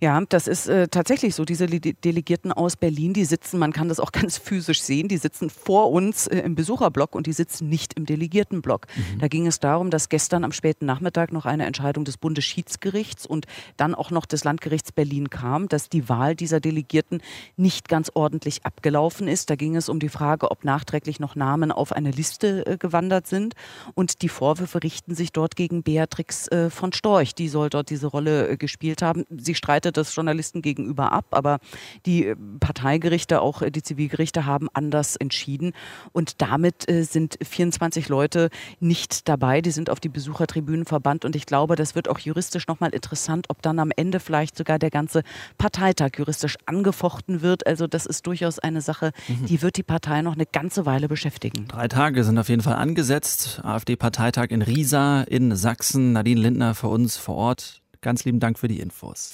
Ja, 0.00 0.20
das 0.28 0.46
ist 0.46 0.68
äh, 0.68 0.88
tatsächlich 0.88 1.34
so. 1.34 1.44
Diese 1.44 1.66
Delegierten 1.66 2.52
aus 2.52 2.76
Berlin, 2.76 3.12
die 3.12 3.24
sitzen, 3.24 3.58
man 3.58 3.72
kann 3.72 3.88
das 3.88 4.00
auch 4.00 4.12
ganz 4.12 4.38
physisch 4.38 4.82
sehen, 4.82 5.08
die 5.08 5.16
sitzen 5.16 5.50
vor 5.50 5.90
uns 5.90 6.26
äh, 6.26 6.38
im 6.40 6.54
Besucherblock 6.54 7.14
und 7.14 7.26
die 7.26 7.32
sitzen 7.32 7.68
nicht 7.68 7.94
im 7.94 8.06
Delegiertenblock. 8.06 8.86
Mhm. 8.94 9.18
Da 9.20 9.28
ging 9.28 9.46
es 9.46 9.60
darum, 9.60 9.90
dass 9.90 10.08
gestern 10.08 10.44
am 10.44 10.52
späten 10.52 10.86
Nachmittag 10.86 11.32
noch 11.32 11.46
eine 11.46 11.66
Entscheidung 11.66 12.04
des 12.04 12.16
Bundesschiedsgerichts 12.16 13.26
und 13.26 13.46
dann 13.76 13.94
auch 13.94 14.10
noch 14.10 14.26
des 14.26 14.44
Landgerichts 14.44 14.92
Berlin 14.92 15.30
kam, 15.30 15.68
dass 15.68 15.88
die 15.88 16.08
Wahl 16.08 16.34
dieser 16.34 16.60
Delegierten 16.60 17.22
nicht 17.56 17.88
ganz 17.88 18.10
ordentlich 18.14 18.64
abgelaufen 18.64 19.28
ist. 19.28 19.50
Da 19.50 19.56
ging 19.56 19.76
es 19.76 19.88
um 19.88 20.00
die 20.00 20.08
Frage, 20.08 20.50
ob 20.50 20.64
nachträglich 20.64 21.20
noch 21.20 21.36
Namen 21.36 21.72
auf 21.72 21.92
eine 21.92 22.10
Liste 22.10 22.66
äh, 22.66 22.76
gewandert 22.76 23.26
sind. 23.26 23.54
Und 23.94 24.22
die 24.22 24.28
Vorwürfe 24.28 24.82
richten 24.82 25.14
sich 25.14 25.32
dort 25.32 25.56
gegen 25.56 25.82
Beatrix 25.82 26.48
äh, 26.48 26.70
von 26.70 26.92
Storch. 26.92 27.34
Die 27.34 27.48
soll 27.48 27.70
dort 27.70 27.90
diese 27.90 28.06
Rolle 28.06 28.48
äh, 28.48 28.56
gespielt 28.56 29.02
haben. 29.02 29.24
Sie 29.30 29.54
streitet 29.54 29.83
wertet 29.84 29.96
das 29.98 30.14
Journalisten 30.14 30.62
gegenüber 30.62 31.12
ab, 31.12 31.26
aber 31.32 31.58
die 32.06 32.26
äh, 32.26 32.36
Parteigerichte, 32.60 33.40
auch 33.40 33.62
die 33.62 33.82
Zivilgerichte 33.82 34.46
haben 34.46 34.68
anders 34.72 35.16
entschieden 35.16 35.72
und 36.12 36.40
damit 36.40 36.86
sind 36.88 37.38
24 37.42 38.08
Leute 38.08 38.50
nicht 38.80 39.28
dabei, 39.28 39.60
die 39.60 39.70
sind 39.70 39.90
auf 39.90 40.00
die 40.00 40.08
Besuchertribünen 40.08 40.86
verbannt 40.86 41.24
und 41.24 41.36
ich 41.36 41.46
glaube, 41.46 41.76
das 41.76 41.94
wird 41.94 42.08
auch 42.08 42.18
juristisch 42.18 42.66
nochmal 42.66 42.90
interessant, 42.90 43.46
ob 43.48 43.62
dann 43.62 43.78
am 43.78 43.90
Ende 43.94 44.20
vielleicht 44.20 44.56
sogar 44.56 44.78
der 44.78 44.90
ganze 44.90 45.22
Parteitag 45.58 46.10
juristisch 46.16 46.56
angefochten 46.66 47.42
wird. 47.42 47.66
Also 47.66 47.86
das 47.86 48.06
ist 48.06 48.26
durchaus 48.26 48.58
eine 48.58 48.80
Sache, 48.80 49.12
mhm. 49.28 49.46
die 49.46 49.62
wird 49.62 49.76
die 49.76 49.82
Partei 49.82 50.22
noch 50.22 50.34
eine 50.34 50.46
ganze 50.46 50.86
Weile 50.86 51.08
beschäftigen. 51.08 51.66
Drei 51.68 51.88
Tage 51.88 52.24
sind 52.24 52.38
auf 52.38 52.48
jeden 52.48 52.62
Fall 52.62 52.76
angesetzt. 52.76 53.60
AfD-Parteitag 53.64 54.46
in 54.50 54.62
Riesa 54.62 55.22
in 55.22 55.54
Sachsen. 55.54 56.12
Nadine 56.12 56.40
Lindner 56.40 56.74
für 56.74 56.88
uns 56.88 57.16
vor 57.16 57.36
Ort. 57.36 57.83
Ganz 58.04 58.26
lieben 58.26 58.38
Dank 58.38 58.58
für 58.58 58.68
die 58.68 58.80
Infos. 58.80 59.32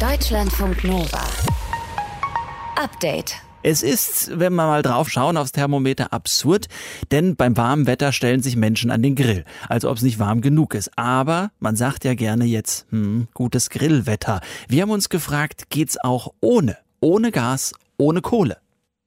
Deutschlandfunk 0.00 0.82
Nova. 0.82 1.20
Update. 2.74 3.34
Es 3.62 3.82
ist, 3.82 4.30
wenn 4.30 4.54
wir 4.54 4.66
mal 4.66 4.80
drauf 4.80 5.10
schauen 5.10 5.36
aufs 5.36 5.52
Thermometer, 5.52 6.10
absurd, 6.10 6.68
denn 7.10 7.36
beim 7.36 7.54
warmen 7.54 7.86
Wetter 7.86 8.12
stellen 8.12 8.42
sich 8.42 8.56
Menschen 8.56 8.90
an 8.90 9.02
den 9.02 9.14
Grill, 9.14 9.44
als 9.68 9.84
ob 9.84 9.98
es 9.98 10.02
nicht 10.02 10.18
warm 10.18 10.40
genug 10.40 10.72
ist. 10.72 10.90
Aber 10.96 11.50
man 11.60 11.76
sagt 11.76 12.06
ja 12.06 12.14
gerne 12.14 12.46
jetzt, 12.46 12.86
hm, 12.88 13.28
gutes 13.34 13.68
Grillwetter. 13.68 14.40
Wir 14.68 14.80
haben 14.80 14.90
uns 14.90 15.10
gefragt, 15.10 15.68
geht's 15.68 16.02
auch 16.02 16.32
ohne? 16.40 16.78
Ohne 17.00 17.30
Gas, 17.30 17.74
ohne 17.98 18.22
Kohle? 18.22 18.56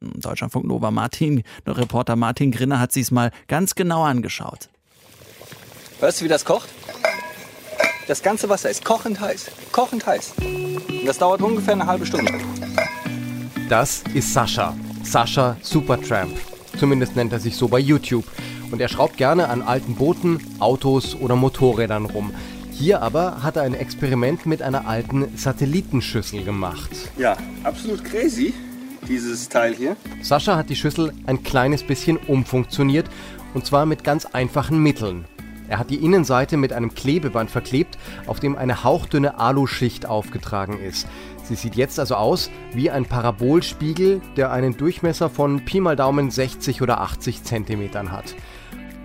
Hm, 0.03 0.21
Deutschlandfunk 0.21 0.67
Nova 0.67 0.91
Martin, 0.91 1.41
der 1.65 1.75
Reporter 1.75 2.15
Martin 2.15 2.51
Grinner 2.51 2.79
hat 2.79 2.91
sich's 2.91 3.09
mal 3.09 3.31
ganz 3.47 3.73
genau 3.73 4.03
angeschaut. 4.03 4.69
Hörst 5.99 6.21
du, 6.21 6.25
wie 6.25 6.29
das 6.29 6.45
kocht? 6.45 6.69
Das 8.07 8.21
ganze 8.21 8.47
Wasser 8.49 8.69
ist 8.69 8.85
kochend 8.85 9.19
heiß. 9.19 9.49
Kochend 9.71 10.05
heiß. 10.05 10.33
Und 10.37 11.07
das 11.07 11.17
dauert 11.17 11.41
ungefähr 11.41 11.73
eine 11.73 11.87
halbe 11.87 12.05
Stunde. 12.05 12.33
Das 13.67 14.03
ist 14.13 14.31
Sascha. 14.31 14.75
Sascha 15.03 15.57
Supertramp. 15.61 16.37
Zumindest 16.77 17.15
nennt 17.15 17.33
er 17.33 17.39
sich 17.39 17.55
so 17.55 17.67
bei 17.67 17.79
YouTube. 17.79 18.25
Und 18.69 18.79
er 18.79 18.89
schraubt 18.89 19.17
gerne 19.17 19.49
an 19.49 19.63
alten 19.63 19.95
Booten, 19.95 20.39
Autos 20.59 21.15
oder 21.15 21.35
Motorrädern 21.35 22.05
rum. 22.05 22.31
Hier 22.71 23.01
aber 23.01 23.41
hat 23.41 23.55
er 23.55 23.63
ein 23.63 23.73
Experiment 23.73 24.45
mit 24.45 24.61
einer 24.61 24.87
alten 24.87 25.35
Satellitenschüssel 25.35 26.43
gemacht. 26.43 26.91
Ja, 27.17 27.37
absolut 27.63 28.03
crazy, 28.03 28.53
dieses 29.07 29.49
Teil 29.49 29.73
hier. 29.73 29.95
Sascha 30.21 30.57
hat 30.57 30.69
die 30.69 30.75
Schüssel 30.75 31.13
ein 31.25 31.41
kleines 31.41 31.83
bisschen 31.83 32.17
umfunktioniert 32.17 33.09
und 33.53 33.65
zwar 33.65 33.85
mit 33.85 34.03
ganz 34.03 34.25
einfachen 34.25 34.83
Mitteln. 34.83 35.25
Er 35.67 35.79
hat 35.79 35.89
die 35.89 36.03
Innenseite 36.03 36.57
mit 36.57 36.73
einem 36.73 36.93
Klebeband 36.93 37.49
verklebt, 37.49 37.97
auf 38.27 38.39
dem 38.39 38.55
eine 38.55 38.83
hauchdünne 38.83 39.39
Aluschicht 39.39 40.05
aufgetragen 40.05 40.79
ist. 40.79 41.07
Sie 41.43 41.55
sieht 41.55 41.75
jetzt 41.75 41.99
also 41.99 42.15
aus 42.15 42.49
wie 42.73 42.89
ein 42.89 43.05
Parabolspiegel, 43.05 44.21
der 44.35 44.51
einen 44.51 44.77
Durchmesser 44.77 45.29
von 45.29 45.63
Pi 45.65 45.79
mal 45.79 45.95
Daumen 45.95 46.31
60 46.31 46.81
oder 46.81 47.01
80 47.01 47.43
Zentimetern 47.43 48.11
hat. 48.11 48.35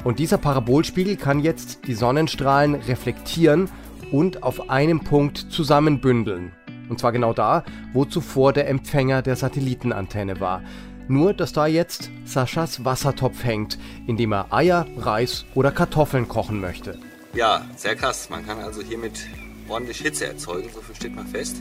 Und 0.05 0.19
dieser 0.19 0.38
Parabolspiegel 0.38 1.17
kann 1.17 1.40
jetzt 1.40 1.87
die 1.87 1.95
Sonnenstrahlen 1.95 2.75
reflektieren 2.75 3.69
und 4.11 4.43
auf 4.43 4.71
einem 4.71 5.00
Punkt 5.00 5.38
zusammenbündeln. 5.38 6.52
Und 6.88 6.99
zwar 6.99 7.12
genau 7.12 7.33
da, 7.33 7.62
wo 7.93 8.05
zuvor 8.05 8.52
der 8.52 8.69
Empfänger 8.69 9.23
der 9.23 9.37
Satellitenantenne 9.37 10.40
war. 10.40 10.62
Nur, 11.11 11.35
dass 11.35 11.52
da 11.52 11.67
jetzt 11.67 12.09
Saschas 12.25 12.85
Wassertopf 12.85 13.43
hängt, 13.43 13.79
in 14.07 14.17
dem 14.17 14.31
er 14.31 14.52
Eier, 14.52 14.87
Reis 14.97 15.45
oder 15.57 15.73
Kartoffeln 15.73 16.29
kochen 16.29 16.61
möchte. 16.61 17.00
Ja, 17.35 17.67
sehr 17.75 17.97
krass. 17.97 18.31
Man 18.31 18.47
kann 18.47 18.61
also 18.61 18.81
hiermit 18.81 19.26
ordentlich 19.69 19.99
Hitze 19.99 20.29
erzeugen, 20.29 20.71
so 20.73 20.81
viel 20.81 20.95
steht 20.95 21.17
mal 21.17 21.26
fest. 21.26 21.57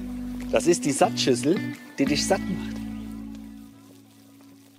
Das 0.51 0.67
ist 0.67 0.85
die 0.85 0.91
Sattschüssel, 0.91 1.57
die 1.97 2.05
dich 2.05 2.27
satt 2.27 2.41
macht. 2.41 2.79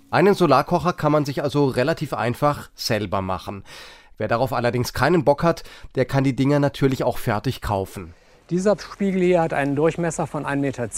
Einen 0.09 0.35
Solarkocher 0.35 0.93
kann 0.93 1.11
man 1.11 1.25
sich 1.25 1.43
also 1.43 1.65
relativ 1.65 2.13
einfach 2.13 2.69
selber 2.73 3.21
machen. 3.21 3.65
Wer 4.17 4.29
darauf 4.29 4.53
allerdings 4.53 4.93
keinen 4.93 5.25
Bock 5.25 5.43
hat, 5.43 5.63
der 5.95 6.05
kann 6.05 6.23
die 6.23 6.35
Dinger 6.35 6.61
natürlich 6.61 7.03
auch 7.03 7.17
fertig 7.17 7.59
kaufen. 7.59 8.13
Dieser 8.51 8.75
Spiegel 8.77 9.21
hier 9.21 9.39
hat 9.39 9.53
einen 9.53 9.77
Durchmesser 9.77 10.27
von 10.27 10.45
1,10 10.45 10.55
Meter. 10.57 10.89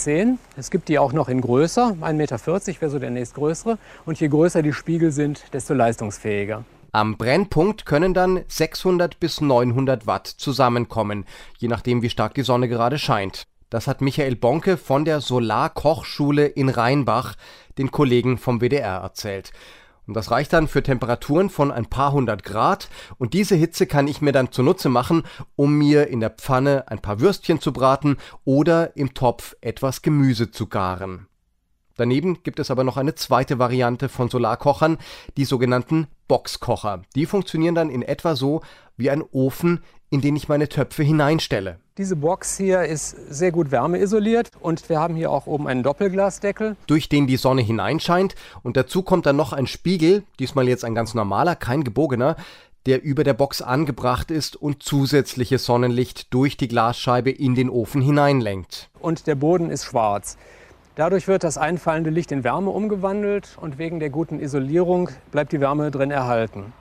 Es 0.56 0.72
gibt 0.72 0.88
die 0.88 0.98
auch 0.98 1.12
noch 1.12 1.28
in 1.28 1.40
größer, 1.40 1.94
1,40 2.00 2.12
Meter 2.14 2.40
wäre 2.80 2.90
so 2.90 2.98
der 2.98 3.10
nächstgrößere. 3.10 3.78
Und 4.04 4.18
je 4.18 4.26
größer 4.26 4.60
die 4.60 4.72
Spiegel 4.72 5.12
sind, 5.12 5.44
desto 5.52 5.72
leistungsfähiger. 5.72 6.64
Am 6.90 7.16
Brennpunkt 7.16 7.86
können 7.86 8.12
dann 8.12 8.40
600 8.48 9.20
bis 9.20 9.40
900 9.40 10.04
Watt 10.04 10.26
zusammenkommen, 10.26 11.26
je 11.58 11.68
nachdem 11.68 12.02
wie 12.02 12.10
stark 12.10 12.34
die 12.34 12.42
Sonne 12.42 12.66
gerade 12.68 12.98
scheint. 12.98 13.44
Das 13.70 13.86
hat 13.86 14.00
Michael 14.00 14.34
Bonke 14.34 14.76
von 14.76 15.04
der 15.04 15.20
Solarkochschule 15.20 16.46
in 16.46 16.68
Rheinbach 16.68 17.36
den 17.78 17.92
Kollegen 17.92 18.36
vom 18.36 18.60
WDR 18.60 18.98
erzählt. 18.98 19.52
Und 20.06 20.14
das 20.14 20.30
reicht 20.30 20.52
dann 20.52 20.68
für 20.68 20.82
Temperaturen 20.82 21.50
von 21.50 21.70
ein 21.70 21.86
paar 21.86 22.12
hundert 22.12 22.44
Grad. 22.44 22.88
Und 23.16 23.32
diese 23.32 23.54
Hitze 23.54 23.86
kann 23.86 24.08
ich 24.08 24.20
mir 24.20 24.32
dann 24.32 24.52
zunutze 24.52 24.88
machen, 24.88 25.22
um 25.56 25.76
mir 25.76 26.08
in 26.08 26.20
der 26.20 26.30
Pfanne 26.30 26.84
ein 26.88 27.00
paar 27.00 27.20
Würstchen 27.20 27.60
zu 27.60 27.72
braten 27.72 28.18
oder 28.44 28.96
im 28.96 29.14
Topf 29.14 29.56
etwas 29.60 30.02
Gemüse 30.02 30.50
zu 30.50 30.66
garen. 30.66 31.26
Daneben 31.96 32.42
gibt 32.42 32.58
es 32.58 32.70
aber 32.70 32.82
noch 32.82 32.96
eine 32.96 33.14
zweite 33.14 33.58
Variante 33.58 34.08
von 34.08 34.28
Solarkochern, 34.28 34.98
die 35.36 35.44
sogenannten 35.44 36.08
Boxkocher. 36.26 37.02
Die 37.14 37.26
funktionieren 37.26 37.76
dann 37.76 37.88
in 37.88 38.02
etwa 38.02 38.34
so 38.34 38.62
wie 38.96 39.10
ein 39.10 39.22
Ofen, 39.22 39.84
in 40.10 40.20
den 40.20 40.34
ich 40.34 40.48
meine 40.48 40.68
Töpfe 40.68 41.04
hineinstelle. 41.04 41.78
Diese 41.96 42.16
Box 42.16 42.56
hier 42.56 42.82
ist 42.82 43.10
sehr 43.32 43.52
gut 43.52 43.70
wärmeisoliert 43.70 44.50
und 44.58 44.88
wir 44.88 44.98
haben 44.98 45.14
hier 45.14 45.30
auch 45.30 45.46
oben 45.46 45.68
einen 45.68 45.84
Doppelglasdeckel. 45.84 46.74
Durch 46.88 47.08
den 47.08 47.28
die 47.28 47.36
Sonne 47.36 47.62
hineinscheint 47.62 48.34
und 48.64 48.76
dazu 48.76 49.02
kommt 49.02 49.26
dann 49.26 49.36
noch 49.36 49.52
ein 49.52 49.68
Spiegel, 49.68 50.24
diesmal 50.40 50.66
jetzt 50.66 50.84
ein 50.84 50.96
ganz 50.96 51.14
normaler, 51.14 51.54
kein 51.54 51.84
gebogener, 51.84 52.34
der 52.86 53.04
über 53.04 53.22
der 53.22 53.34
Box 53.34 53.62
angebracht 53.62 54.32
ist 54.32 54.56
und 54.56 54.82
zusätzliches 54.82 55.66
Sonnenlicht 55.66 56.34
durch 56.34 56.56
die 56.56 56.66
Glasscheibe 56.66 57.30
in 57.30 57.54
den 57.54 57.70
Ofen 57.70 58.02
hineinlenkt. 58.02 58.90
Und 58.98 59.28
der 59.28 59.36
Boden 59.36 59.70
ist 59.70 59.84
schwarz. 59.84 60.36
Dadurch 60.96 61.28
wird 61.28 61.44
das 61.44 61.58
einfallende 61.58 62.10
Licht 62.10 62.32
in 62.32 62.42
Wärme 62.42 62.70
umgewandelt 62.70 63.56
und 63.60 63.78
wegen 63.78 64.00
der 64.00 64.10
guten 64.10 64.40
Isolierung 64.40 65.10
bleibt 65.30 65.52
die 65.52 65.60
Wärme 65.60 65.92
drin 65.92 66.10
erhalten. 66.10 66.72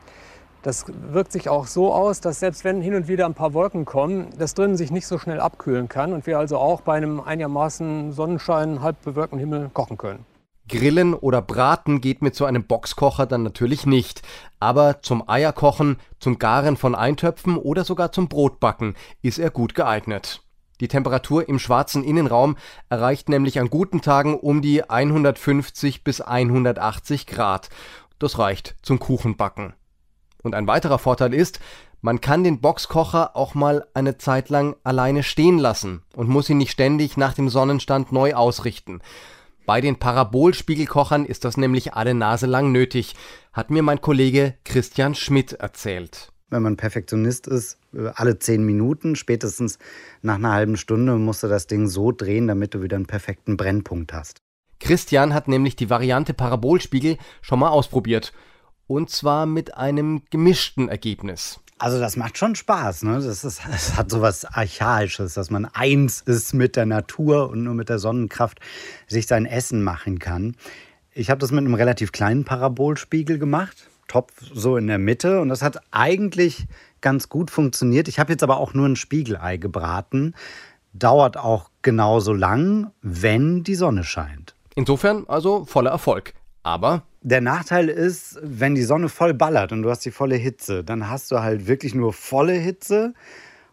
Das 0.64 0.86
wirkt 0.88 1.34
sich 1.34 1.50
auch 1.50 1.68
so 1.68 1.94
aus, 1.94 2.22
dass 2.22 2.40
selbst 2.40 2.64
wenn 2.64 2.82
hin 2.82 2.96
und 2.96 3.10
wieder 3.10 3.26
ein 3.26 3.34
paar 3.34 3.54
Wolken 3.54 3.84
kommen, 3.84 4.30
das 4.40 4.54
drinnen 4.54 4.78
sich 4.78 4.92
nicht 4.92 5.06
so 5.06 5.20
schnell 5.20 5.42
abkühlen 5.42 5.90
kann 5.90 6.14
und 6.14 6.26
wir 6.26 6.40
also 6.40 6.58
auch 6.58 6.80
bei 6.80 6.96
einem 6.96 7.20
einigermaßen 7.20 8.14
Sonnenschein, 8.14 8.82
halb 8.82 9.04
bewölkten 9.04 9.40
Himmel 9.40 9.70
kochen 9.74 9.98
können. 9.98 10.26
Grillen 10.70 11.16
oder 11.16 11.42
Braten 11.42 12.00
geht 12.00 12.22
mit 12.22 12.34
so 12.36 12.46
einem 12.46 12.64
Boxkocher 12.64 13.26
dann 13.26 13.44
natürlich 13.44 13.86
nicht. 13.86 14.22
Aber 14.62 15.02
zum 15.02 15.28
Eierkochen, 15.28 15.98
zum 16.20 16.40
Garen 16.40 16.78
von 16.78 16.96
Eintöpfen 16.96 17.58
oder 17.58 17.84
sogar 17.84 18.14
zum 18.14 18.30
Brotbacken 18.30 18.96
ist 19.22 19.40
er 19.40 19.50
gut 19.50 19.76
geeignet. 19.76 20.44
Die 20.80 20.88
Temperatur 20.88 21.50
im 21.50 21.60
schwarzen 21.60 22.06
Innenraum 22.06 22.56
erreicht 22.88 23.28
nämlich 23.28 23.60
an 23.60 23.70
guten 23.70 24.00
Tagen 24.00 24.40
um 24.40 24.62
die 24.62 24.90
150 24.90 26.06
bis 26.06 26.22
180 26.22 27.28
Grad. 27.28 27.70
Das 28.18 28.40
reicht 28.40 28.78
zum 28.82 29.00
Kuchenbacken. 29.00 29.74
Und 30.44 30.54
ein 30.54 30.68
weiterer 30.68 31.00
Vorteil 31.00 31.34
ist, 31.34 31.60
man 32.02 32.20
kann 32.20 32.44
den 32.44 32.60
Boxkocher 32.60 33.36
auch 33.36 33.56
mal 33.56 33.88
eine 33.94 34.18
Zeit 34.18 34.50
lang 34.50 34.76
alleine 34.84 35.24
stehen 35.24 35.58
lassen 35.58 36.04
und 36.16 36.28
muss 36.28 36.50
ihn 36.50 36.58
nicht 36.58 36.72
ständig 36.72 37.16
nach 37.16 37.34
dem 37.34 37.48
Sonnenstand 37.48 38.12
neu 38.12 38.34
ausrichten. 38.34 39.00
Bei 39.66 39.80
den 39.80 39.96
Parabolspiegelkochern 39.96 41.26
ist 41.26 41.46
das 41.46 41.56
nämlich 41.56 41.94
alle 41.94 42.14
Nase 42.14 42.46
lang 42.46 42.74
nötig, 42.74 43.16
hat 43.54 43.72
mir 43.72 43.82
mein 43.82 44.02
Kollege 44.02 44.56
Christian 44.66 45.16
Schmidt 45.16 45.54
erzählt. 45.54 46.34
Wenn 46.50 46.62
man 46.62 46.76
Perfektionist 46.76 47.48
ist, 47.48 47.80
alle 48.16 48.38
zehn 48.38 48.66
Minuten, 48.66 49.16
spätestens 49.16 49.80
nach 50.22 50.36
einer 50.36 50.52
halben 50.52 50.76
Stunde 50.76 51.16
musst 51.16 51.42
du 51.44 51.48
das 51.48 51.68
Ding 51.68 51.88
so 51.88 52.12
drehen, 52.12 52.48
damit 52.48 52.74
du 52.74 52.82
wieder 52.82 52.98
einen 52.98 53.06
perfekten 53.06 53.56
Brennpunkt 53.56 54.12
hast. 54.12 54.42
Christian 54.82 55.34
hat 55.34 55.48
nämlich 55.48 55.78
die 55.78 55.90
Variante 55.90 56.34
Parabolspiegel 56.34 57.18
schon 57.42 57.60
mal 57.60 57.70
ausprobiert 57.70 58.34
und 58.88 59.10
zwar 59.10 59.46
mit 59.46 59.76
einem 59.76 60.24
gemischten 60.30 60.90
Ergebnis. 60.90 61.60
Also 61.80 62.00
das 62.00 62.16
macht 62.16 62.38
schon 62.38 62.56
Spaß, 62.56 63.04
ne? 63.04 63.16
Das, 63.16 63.44
ist, 63.44 63.62
das 63.70 63.98
hat 63.98 64.10
so 64.10 64.22
was 64.22 64.46
Archaisches, 64.46 65.34
dass 65.34 65.50
man 65.50 65.66
eins 65.66 66.22
ist 66.22 66.54
mit 66.54 66.76
der 66.76 66.86
Natur 66.86 67.50
und 67.50 67.64
nur 67.64 67.74
mit 67.74 67.90
der 67.90 68.00
Sonnenkraft 68.00 68.60
sich 69.08 69.28
sein 69.28 69.46
Essen 69.46 69.84
machen 69.84 70.20
kann. 70.20 70.56
Ich 71.12 71.30
habe 71.30 71.40
das 71.40 71.52
mit 71.52 71.60
einem 71.60 71.74
relativ 71.74 72.12
kleinen 72.12 72.46
Parabolspiegel 72.46 73.38
gemacht, 73.38 73.90
Topf 74.08 74.32
so 74.54 74.78
in 74.78 74.88
der 74.88 74.98
Mitte 74.98 75.42
und 75.42 75.50
das 75.50 75.62
hat 75.62 75.82
eigentlich 75.92 76.68
ganz 77.02 77.30
gut 77.30 77.52
funktioniert. 77.52 78.08
Ich 78.08 78.20
habe 78.20 78.32
jetzt 78.32 78.44
aber 78.44 78.58
auch 78.58 78.74
nur 78.74 78.88
ein 78.88 78.96
Spiegelei 78.96 79.58
gebraten. 79.58 80.34
Dauert 80.94 81.38
auch 81.38 81.70
genauso 81.82 82.34
lang, 82.34 82.92
wenn 83.02 83.64
die 83.64 83.76
Sonne 83.76 84.04
scheint. 84.04 84.56
Insofern 84.76 85.26
also 85.28 85.66
voller 85.66 85.92
Erfolg. 85.92 86.34
Aber 86.64 87.04
der 87.22 87.42
Nachteil 87.42 87.90
ist, 87.90 88.40
wenn 88.42 88.74
die 88.74 88.84
Sonne 88.84 89.10
voll 89.10 89.34
ballert 89.34 89.72
und 89.72 89.84
du 89.84 89.90
hast 89.90 90.06
die 90.06 90.12
volle 90.12 90.36
Hitze, 90.36 90.84
dann 90.84 91.10
hast 91.10 91.32
du 91.32 91.40
halt 91.40 91.68
wirklich 91.68 91.94
nur 91.94 92.14
volle 92.14 92.54
Hitze 92.54 93.14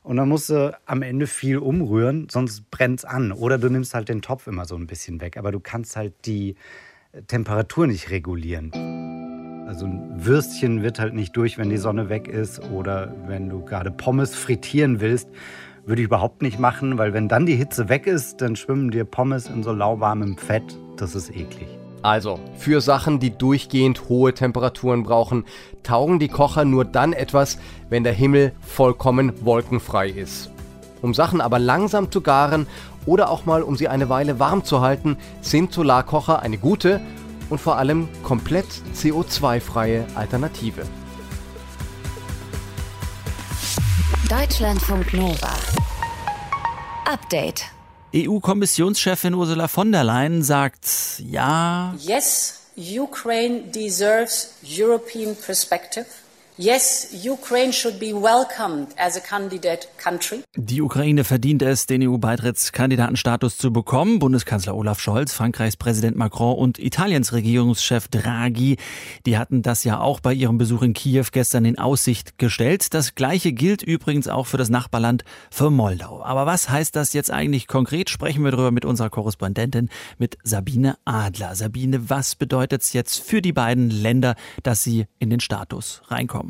Und 0.03 0.17
dann 0.17 0.29
musst 0.29 0.49
du 0.49 0.77
am 0.87 1.03
Ende 1.03 1.27
viel 1.27 1.59
umrühren, 1.59 2.29
sonst 2.31 2.71
brennt 2.71 3.01
es 3.01 3.05
an. 3.05 3.33
Oder 3.33 3.59
du 3.59 3.69
nimmst 3.69 3.95
halt 3.95 4.09
den 4.09 4.23
Topf 4.23 4.47
immer 4.47 4.65
so 4.65 4.75
ein 4.77 4.87
bisschen 4.87 5.21
weg. 5.21 5.37
Aber 5.37 5.53
du 5.53 5.61
kannst 5.61 5.97
halt 5.97 6.15
die 6.25 6.57
Temperatur 7.27 7.87
nicht 7.87 8.11
regulieren. 8.11 8.73
Also 9.69 9.87
ein 9.87 10.25
Würstchen 10.25 10.83
wird 10.83 10.99
halt 10.99 11.15
nicht 11.15 11.37
durch, 11.37 11.59
wenn 11.59 11.69
die 11.69 11.77
Sonne 11.77 12.09
weg 12.09 12.29
ist. 12.29 12.61
Oder 12.71 13.15
wenn 13.27 13.49
du 13.49 13.65
gerade 13.65 13.91
Pommes 13.91 14.35
frittieren 14.35 15.01
willst, 15.01 15.29
würde 15.85 16.03
ich 16.03 16.07
überhaupt 16.07 16.43
nicht 16.43 16.59
machen, 16.59 16.99
weil 16.99 17.13
wenn 17.13 17.29
dann 17.29 17.47
die 17.47 17.57
Hitze 17.57 17.89
weg 17.89 18.07
ist, 18.07 18.41
dann 18.41 18.57
schwimmen 18.57 18.91
dir 18.91 19.05
Pommes 19.05 19.49
in 19.49 19.63
so 19.63 19.73
lauwarmem 19.73 20.37
Fett. 20.39 20.79
Das 20.97 21.15
ist 21.15 21.31
eklig. 21.31 21.80
Also, 22.03 22.41
für 22.57 22.81
Sachen, 22.81 23.21
die 23.21 23.37
durchgehend 23.37 24.09
hohe 24.09 24.33
Temperaturen 24.33 25.03
brauchen, 25.03 25.45
taugen 25.83 26.19
die 26.19 26.29
Kocher 26.29 26.65
nur 26.65 26.85
dann 26.85 27.13
etwas, 27.13 27.59
wenn 27.91 28.05
der 28.05 28.15
Himmel 28.15 28.53
vollkommen 28.61 29.33
wolkenfrei 29.45 30.09
ist. 30.09 30.51
Um 31.03 31.13
Sachen 31.13 31.41
aber 31.41 31.59
langsam 31.59 32.11
zu 32.11 32.21
garen 32.21 32.67
oder 33.07 33.31
auch 33.31 33.45
mal 33.45 33.63
um 33.63 33.77
sie 33.77 33.89
eine 33.89 34.09
Weile 34.09 34.39
warm 34.39 34.65
zu 34.65 34.81
halten, 34.81 35.17
sind 35.41 35.73
Solarkocher 35.73 36.41
eine 36.41 36.59
gute 36.59 37.01
und 37.51 37.61
vor 37.61 37.77
allem 37.77 38.09
komplett 38.23 38.67
CO2-freie 38.95 40.07
Alternative. 40.15 40.83
Deutschlandfunk 44.29 45.13
Nova. 45.13 45.55
Update. 47.05 47.65
EU-Kommissionschefin 48.15 49.35
Ursula 49.35 49.69
von 49.69 49.93
der 49.93 50.05
Leyen 50.05 50.43
sagt, 50.43 50.87
ja. 51.19 51.95
Yes, 52.01 52.61
Ukraine 52.77 53.61
deserves 53.73 54.55
European 54.63 55.37
perspective. 55.37 56.07
Yes, 56.63 57.09
Ukraine 57.27 57.73
should 57.73 57.99
be 57.99 58.13
welcomed 58.13 58.89
as 58.99 59.17
a 59.17 59.21
candidate 59.21 59.89
country. 59.97 60.43
Die 60.57 60.83
Ukraine 60.83 61.25
verdient 61.25 61.63
es, 61.63 61.87
den 61.87 62.07
EU-Beitrittskandidatenstatus 62.07 63.57
zu 63.57 63.73
bekommen. 63.73 64.19
Bundeskanzler 64.19 64.77
Olaf 64.77 65.01
Scholz, 65.01 65.33
Frankreichs 65.33 65.79
Präsident 65.79 66.19
Macron 66.19 66.55
und 66.59 66.79
Italiens 66.79 67.33
Regierungschef 67.33 68.09
Draghi, 68.09 68.77
die 69.25 69.39
hatten 69.39 69.63
das 69.63 69.85
ja 69.85 70.01
auch 70.01 70.21
bei 70.21 70.35
ihrem 70.35 70.59
Besuch 70.59 70.83
in 70.83 70.93
Kiew 70.93 71.25
gestern 71.33 71.65
in 71.65 71.79
Aussicht 71.79 72.37
gestellt. 72.37 72.93
Das 72.93 73.15
gleiche 73.15 73.53
gilt 73.53 73.83
übrigens 73.83 74.29
auch 74.29 74.47
für 74.47 74.59
das 74.59 74.69
Nachbarland, 74.69 75.25
für 75.51 75.71
Moldau. 75.71 76.23
Aber 76.23 76.45
was 76.45 76.69
heißt 76.69 76.95
das 76.95 77.15
jetzt 77.15 77.31
eigentlich 77.31 77.69
konkret? 77.69 78.11
Sprechen 78.11 78.45
wir 78.45 78.51
darüber 78.51 78.71
mit 78.71 78.85
unserer 78.85 79.09
Korrespondentin, 79.09 79.89
mit 80.19 80.37
Sabine 80.43 80.99
Adler. 81.07 81.55
Sabine, 81.55 82.11
was 82.11 82.35
bedeutet 82.35 82.83
es 82.83 82.93
jetzt 82.93 83.19
für 83.19 83.41
die 83.41 83.55
beiden 83.55 83.89
Länder, 83.89 84.35
dass 84.63 84.83
sie 84.83 85.07
in 85.19 85.31
den 85.31 85.41
Status 85.41 86.03
reinkommen? 86.09 86.50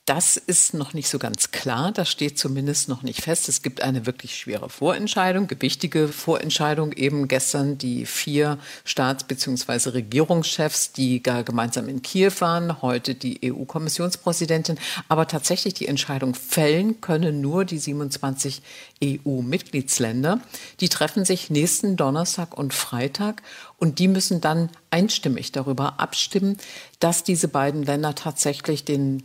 Das 0.05 0.35
ist 0.35 0.73
noch 0.73 0.95
nicht 0.95 1.07
so 1.09 1.19
ganz 1.19 1.51
klar. 1.51 1.91
Das 1.91 2.09
steht 2.09 2.39
zumindest 2.39 2.89
noch 2.89 3.03
nicht 3.03 3.21
fest. 3.21 3.47
Es 3.47 3.61
gibt 3.61 3.83
eine 3.83 4.07
wirklich 4.07 4.35
schwere 4.35 4.67
Vorentscheidung, 4.67 5.45
gewichtige 5.45 6.07
Vorentscheidung. 6.07 6.91
Eben 6.93 7.27
gestern 7.27 7.77
die 7.77 8.07
vier 8.07 8.57
Staats- 8.83 9.25
bzw. 9.25 9.91
Regierungschefs, 9.91 10.91
die 10.91 11.21
gar 11.21 11.43
gemeinsam 11.43 11.87
in 11.87 12.01
Kiew 12.01 12.33
waren. 12.39 12.81
Heute 12.81 13.13
die 13.13 13.41
EU-Kommissionspräsidentin. 13.53 14.79
Aber 15.07 15.27
tatsächlich 15.27 15.75
die 15.75 15.87
Entscheidung 15.87 16.33
fällen 16.33 16.99
können 16.99 17.39
nur 17.39 17.63
die 17.63 17.77
27 17.77 18.63
EU-Mitgliedsländer. 19.03 20.41
Die 20.79 20.89
treffen 20.89 21.25
sich 21.25 21.51
nächsten 21.51 21.95
Donnerstag 21.95 22.57
und 22.57 22.73
Freitag. 22.73 23.43
Und 23.77 23.97
die 23.97 24.07
müssen 24.07 24.41
dann 24.41 24.69
einstimmig 24.91 25.51
darüber 25.51 25.99
abstimmen, 25.99 26.57
dass 26.99 27.23
diese 27.23 27.47
beiden 27.47 27.81
Länder 27.81 28.13
tatsächlich 28.13 28.85
den 28.85 29.23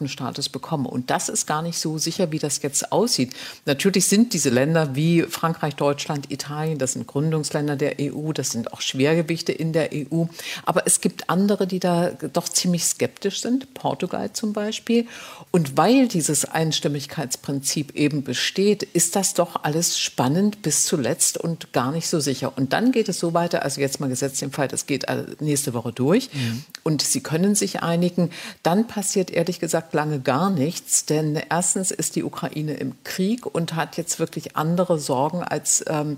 Kandidatenstatus 0.00 0.48
bekommen. 0.48 0.86
Und 0.86 1.10
das 1.10 1.28
ist 1.28 1.46
gar 1.46 1.62
nicht 1.62 1.78
so 1.78 1.98
sicher, 1.98 2.32
wie 2.32 2.38
das 2.38 2.62
jetzt 2.62 2.92
aussieht. 2.92 3.34
Natürlich 3.66 4.06
sind 4.06 4.32
diese 4.32 4.50
Länder 4.50 4.94
wie 4.94 5.22
Frankreich, 5.22 5.74
Deutschland, 5.76 6.30
Italien, 6.30 6.78
das 6.78 6.94
sind 6.94 7.06
Gründungsländer 7.06 7.76
der 7.76 7.96
EU, 8.00 8.32
das 8.32 8.50
sind 8.50 8.72
auch 8.72 8.80
Schwergewichte 8.80 9.52
in 9.52 9.72
der 9.72 9.90
EU. 9.92 10.24
Aber 10.64 10.86
es 10.86 11.00
gibt 11.00 11.28
andere, 11.28 11.66
die 11.66 11.80
da 11.80 12.10
doch 12.10 12.48
ziemlich 12.48 12.84
skeptisch 12.84 13.40
sind, 13.42 13.74
Portugal 13.74 14.32
zum 14.32 14.52
Beispiel. 14.52 15.06
Und 15.50 15.76
weil 15.76 16.08
dieses 16.08 16.44
Einstimmigkeitsprinzip 16.44 17.94
eben 17.94 18.22
besteht, 18.22 18.82
ist 18.82 19.16
das 19.16 19.34
doch 19.34 19.64
alles 19.64 19.98
spannend 19.98 20.62
bis 20.62 20.86
zuletzt 20.86 21.38
und 21.38 21.72
gar 21.72 21.92
nicht 21.92 22.08
so 22.08 22.20
sicher. 22.20 22.56
Und 22.56 22.72
dann 22.72 22.92
geht 22.92 23.08
es 23.08 23.18
so 23.18 23.34
weiter, 23.34 23.62
also 23.62 23.80
jetzt 23.80 24.00
mal 24.00 24.08
gesetzt 24.08 24.40
den 24.40 24.52
Fall, 24.52 24.68
das 24.68 24.86
geht 24.86 25.06
nächste 25.40 25.74
Woche 25.74 25.92
durch 25.92 26.30
mhm. 26.32 26.64
Und 26.82 27.02
sie 27.02 27.20
können 27.20 27.54
sich 27.54 27.82
einigen, 27.82 28.30
dann 28.62 28.86
passiert 28.86 29.30
ehrlich 29.30 29.60
gesagt 29.60 29.94
lange 29.94 30.20
gar 30.20 30.50
nichts, 30.50 31.04
denn 31.04 31.38
erstens 31.48 31.90
ist 31.90 32.16
die 32.16 32.24
Ukraine 32.24 32.74
im 32.74 32.94
Krieg 33.04 33.46
und 33.46 33.74
hat 33.74 33.96
jetzt 33.96 34.18
wirklich 34.18 34.56
andere 34.56 34.98
Sorgen 34.98 35.42
als 35.42 35.84
ähm, 35.88 36.16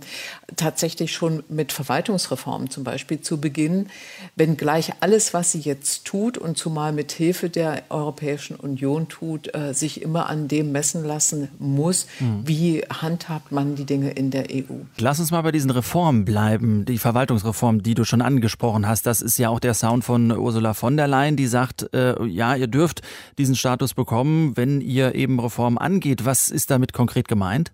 tatsächlich 0.56 1.12
schon 1.12 1.42
mit 1.48 1.72
Verwaltungsreformen 1.72 2.70
zum 2.70 2.84
Beispiel 2.84 3.20
zu 3.20 3.40
beginnen, 3.40 3.88
wenngleich 4.36 4.92
alles, 5.00 5.34
was 5.34 5.52
sie 5.52 5.60
jetzt 5.60 6.04
tut 6.04 6.38
und 6.38 6.56
zumal 6.56 6.92
mit 6.92 7.12
Hilfe 7.12 7.50
der 7.50 7.82
Europäischen 7.88 8.56
Union 8.56 9.08
tut, 9.08 9.54
äh, 9.54 9.74
sich 9.74 10.00
immer 10.00 10.28
an 10.28 10.48
dem 10.48 10.72
messen 10.72 11.04
lassen 11.04 11.48
muss, 11.58 12.06
mhm. 12.20 12.42
wie 12.46 12.82
handhabt 12.82 13.52
man 13.52 13.74
die 13.74 13.84
Dinge 13.84 14.10
in 14.10 14.30
der 14.30 14.46
EU. 14.50 14.74
Lass 14.98 15.20
uns 15.20 15.30
mal 15.30 15.42
bei 15.42 15.52
diesen 15.52 15.70
Reformen 15.70 16.24
bleiben, 16.24 16.84
die 16.84 16.98
Verwaltungsreform, 16.98 17.82
die 17.82 17.94
du 17.94 18.04
schon 18.04 18.22
angesprochen 18.22 18.86
hast. 18.86 19.06
Das 19.06 19.20
ist 19.20 19.38
ja 19.38 19.48
auch 19.48 19.60
der 19.60 19.74
Sound 19.74 20.04
von 20.04 20.30
Ursula 20.30 20.51
von 20.74 20.96
der 20.96 21.08
Leyen, 21.08 21.36
die 21.36 21.46
sagt, 21.46 21.92
äh, 21.94 22.22
ja, 22.26 22.54
ihr 22.54 22.66
dürft 22.66 23.02
diesen 23.38 23.54
Status 23.54 23.94
bekommen, 23.94 24.56
wenn 24.56 24.80
ihr 24.80 25.14
eben 25.14 25.40
Reformen 25.40 25.78
angeht. 25.78 26.24
Was 26.24 26.50
ist 26.50 26.70
damit 26.70 26.92
konkret 26.92 27.28
gemeint? 27.28 27.72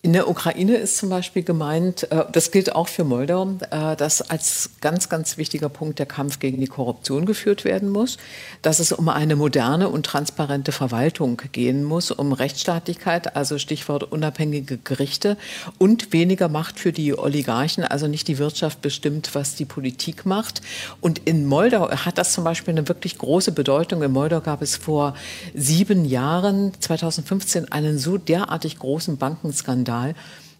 In 0.00 0.12
der 0.12 0.28
Ukraine 0.28 0.76
ist 0.76 0.96
zum 0.96 1.08
Beispiel 1.08 1.42
gemeint, 1.42 2.08
äh, 2.12 2.24
das 2.30 2.52
gilt 2.52 2.72
auch 2.72 2.86
für 2.86 3.02
Moldau, 3.02 3.56
äh, 3.70 3.96
dass 3.96 4.22
als 4.22 4.70
ganz, 4.80 5.08
ganz 5.08 5.38
wichtiger 5.38 5.68
Punkt 5.68 5.98
der 5.98 6.06
Kampf 6.06 6.38
gegen 6.38 6.60
die 6.60 6.68
Korruption 6.68 7.26
geführt 7.26 7.64
werden 7.64 7.88
muss, 7.88 8.16
dass 8.62 8.78
es 8.78 8.92
um 8.92 9.08
eine 9.08 9.34
moderne 9.34 9.88
und 9.88 10.06
transparente 10.06 10.70
Verwaltung 10.70 11.42
gehen 11.50 11.82
muss, 11.82 12.12
um 12.12 12.32
Rechtsstaatlichkeit, 12.32 13.34
also 13.34 13.58
Stichwort 13.58 14.04
unabhängige 14.04 14.78
Gerichte 14.78 15.36
und 15.78 16.12
weniger 16.12 16.48
Macht 16.48 16.78
für 16.78 16.92
die 16.92 17.18
Oligarchen, 17.18 17.82
also 17.82 18.06
nicht 18.06 18.28
die 18.28 18.38
Wirtschaft 18.38 18.80
bestimmt, 18.80 19.34
was 19.34 19.56
die 19.56 19.64
Politik 19.64 20.24
macht. 20.24 20.62
Und 21.00 21.22
in 21.24 21.44
Moldau 21.44 21.90
hat 21.90 22.18
das 22.18 22.32
zum 22.32 22.44
Beispiel 22.44 22.70
eine 22.70 22.86
wirklich 22.86 23.18
große 23.18 23.50
Bedeutung. 23.50 24.00
In 24.04 24.12
Moldau 24.12 24.42
gab 24.42 24.62
es 24.62 24.76
vor 24.76 25.14
sieben 25.56 26.04
Jahren, 26.04 26.72
2015, 26.78 27.72
einen 27.72 27.98
so 27.98 28.16
derartig 28.16 28.78
großen 28.78 29.16
Bankenskandal 29.16 29.87
Skandal. 29.88 30.14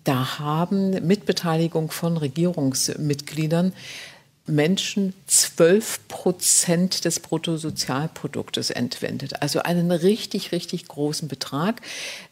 Da 0.04 0.38
haben 0.38 1.06
mit 1.06 1.26
Beteiligung 1.26 1.90
von 1.90 2.16
Regierungsmitgliedern 2.16 3.74
Menschen 4.48 5.14
12 5.26 6.08
Prozent 6.08 7.04
des 7.04 7.20
Bruttosozialproduktes 7.20 8.70
entwendet. 8.70 9.42
Also 9.42 9.60
einen 9.60 9.92
richtig, 9.92 10.52
richtig 10.52 10.88
großen 10.88 11.28
Betrag. 11.28 11.80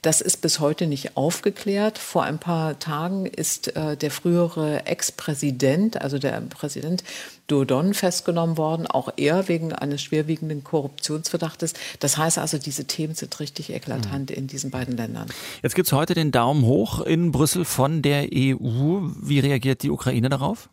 Das 0.02 0.20
ist 0.20 0.40
bis 0.40 0.61
heute 0.61 0.87
nicht 0.87 1.16
aufgeklärt. 1.16 1.98
Vor 1.98 2.24
ein 2.24 2.38
paar 2.38 2.79
Tagen 2.79 3.26
ist 3.26 3.76
äh, 3.76 3.96
der 3.96 4.11
frühere 4.11 4.87
Ex-Präsident, 4.87 6.00
also 6.00 6.18
der 6.18 6.40
Präsident 6.40 7.05
Dodon, 7.46 7.94
festgenommen 7.94 8.57
worden. 8.57 8.87
Auch 8.87 9.11
er 9.16 9.48
wegen 9.48 9.72
eines 9.72 10.02
schwerwiegenden 10.02 10.64
Korruptionsverdachtes. 10.64 11.74
Das 12.00 12.16
heißt 12.16 12.38
also, 12.38 12.59
diese 12.59 12.87
Themen 12.87 13.14
sind 13.14 13.38
richtig 13.38 13.70
eklatant 13.70 14.31
mhm. 14.31 14.37
in 14.37 14.46
diesen 14.46 14.70
beiden 14.70 14.96
Ländern. 14.96 15.29
Jetzt 15.62 15.74
gibt 15.74 15.87
es 15.87 15.92
heute 15.92 16.14
den 16.14 16.33
Daumen 16.33 16.64
hoch 16.64 17.00
in 17.00 17.31
Brüssel 17.31 17.64
von 17.64 18.02
der 18.02 18.29
EU. 18.33 19.00
Wie 19.22 19.38
reagiert 19.40 19.83
die 19.83 19.90
Ukraine 19.90 20.29
darauf? 20.29 20.68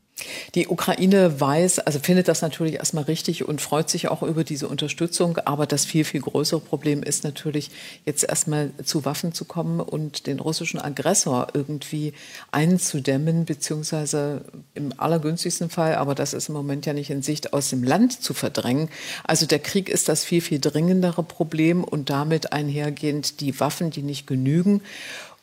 Die 0.54 0.68
Ukraine 0.68 1.42
weiß, 1.42 1.80
also 1.80 1.98
findet 2.00 2.28
das 2.28 2.44
natürlich 2.44 2.76
erstmal 2.76 3.06
richtig 3.06 3.48
und 3.48 3.62
freut 3.62 3.90
sich 3.90 4.10
auch 4.10 4.22
über 4.22 4.44
diese 4.44 4.68
Unterstützung. 4.68 5.38
Aber 5.38 5.66
das 5.66 5.86
viel, 5.86 6.04
viel 6.06 6.22
größere 6.22 6.60
Problem 6.60 7.02
ist 7.02 7.24
natürlich, 7.24 7.72
jetzt 8.06 8.24
erstmal 8.24 8.72
zu 8.84 9.06
Waffen 9.06 9.34
zu 9.34 9.46
kommen 9.46 9.80
und 9.80 10.28
den 10.28 10.40
russischen 10.40 10.80
Aggressor 10.80 11.48
irgendwie 11.54 12.14
einzudämmen, 12.52 13.46
beziehungsweise 13.46 14.46
im 14.76 14.94
allergünstigsten 14.98 15.70
Fall, 15.70 15.96
aber 15.96 16.14
das 16.14 16.34
ist 16.34 16.50
im 16.50 16.56
Moment 16.56 16.86
ja 16.86 16.94
nicht 16.94 17.10
in 17.10 17.24
Sicht, 17.24 17.54
aus 17.54 17.70
dem 17.70 17.84
Land 17.84 18.22
zu 18.22 18.36
verdrängen. 18.36 18.90
Also 19.24 19.48
der 19.48 19.60
Krieg 19.60 19.90
ist 19.90 20.10
das 20.10 20.24
viel, 20.24 20.42
viel 20.42 20.60
dringendere 20.60 21.24
Problem 21.24 21.84
und 21.84 22.12
damit 22.12 22.54
einhergehend 22.54 23.40
die 23.42 23.60
Waffen, 23.60 23.90
die 23.90 24.04
nicht 24.04 24.28
genügen. 24.28 24.82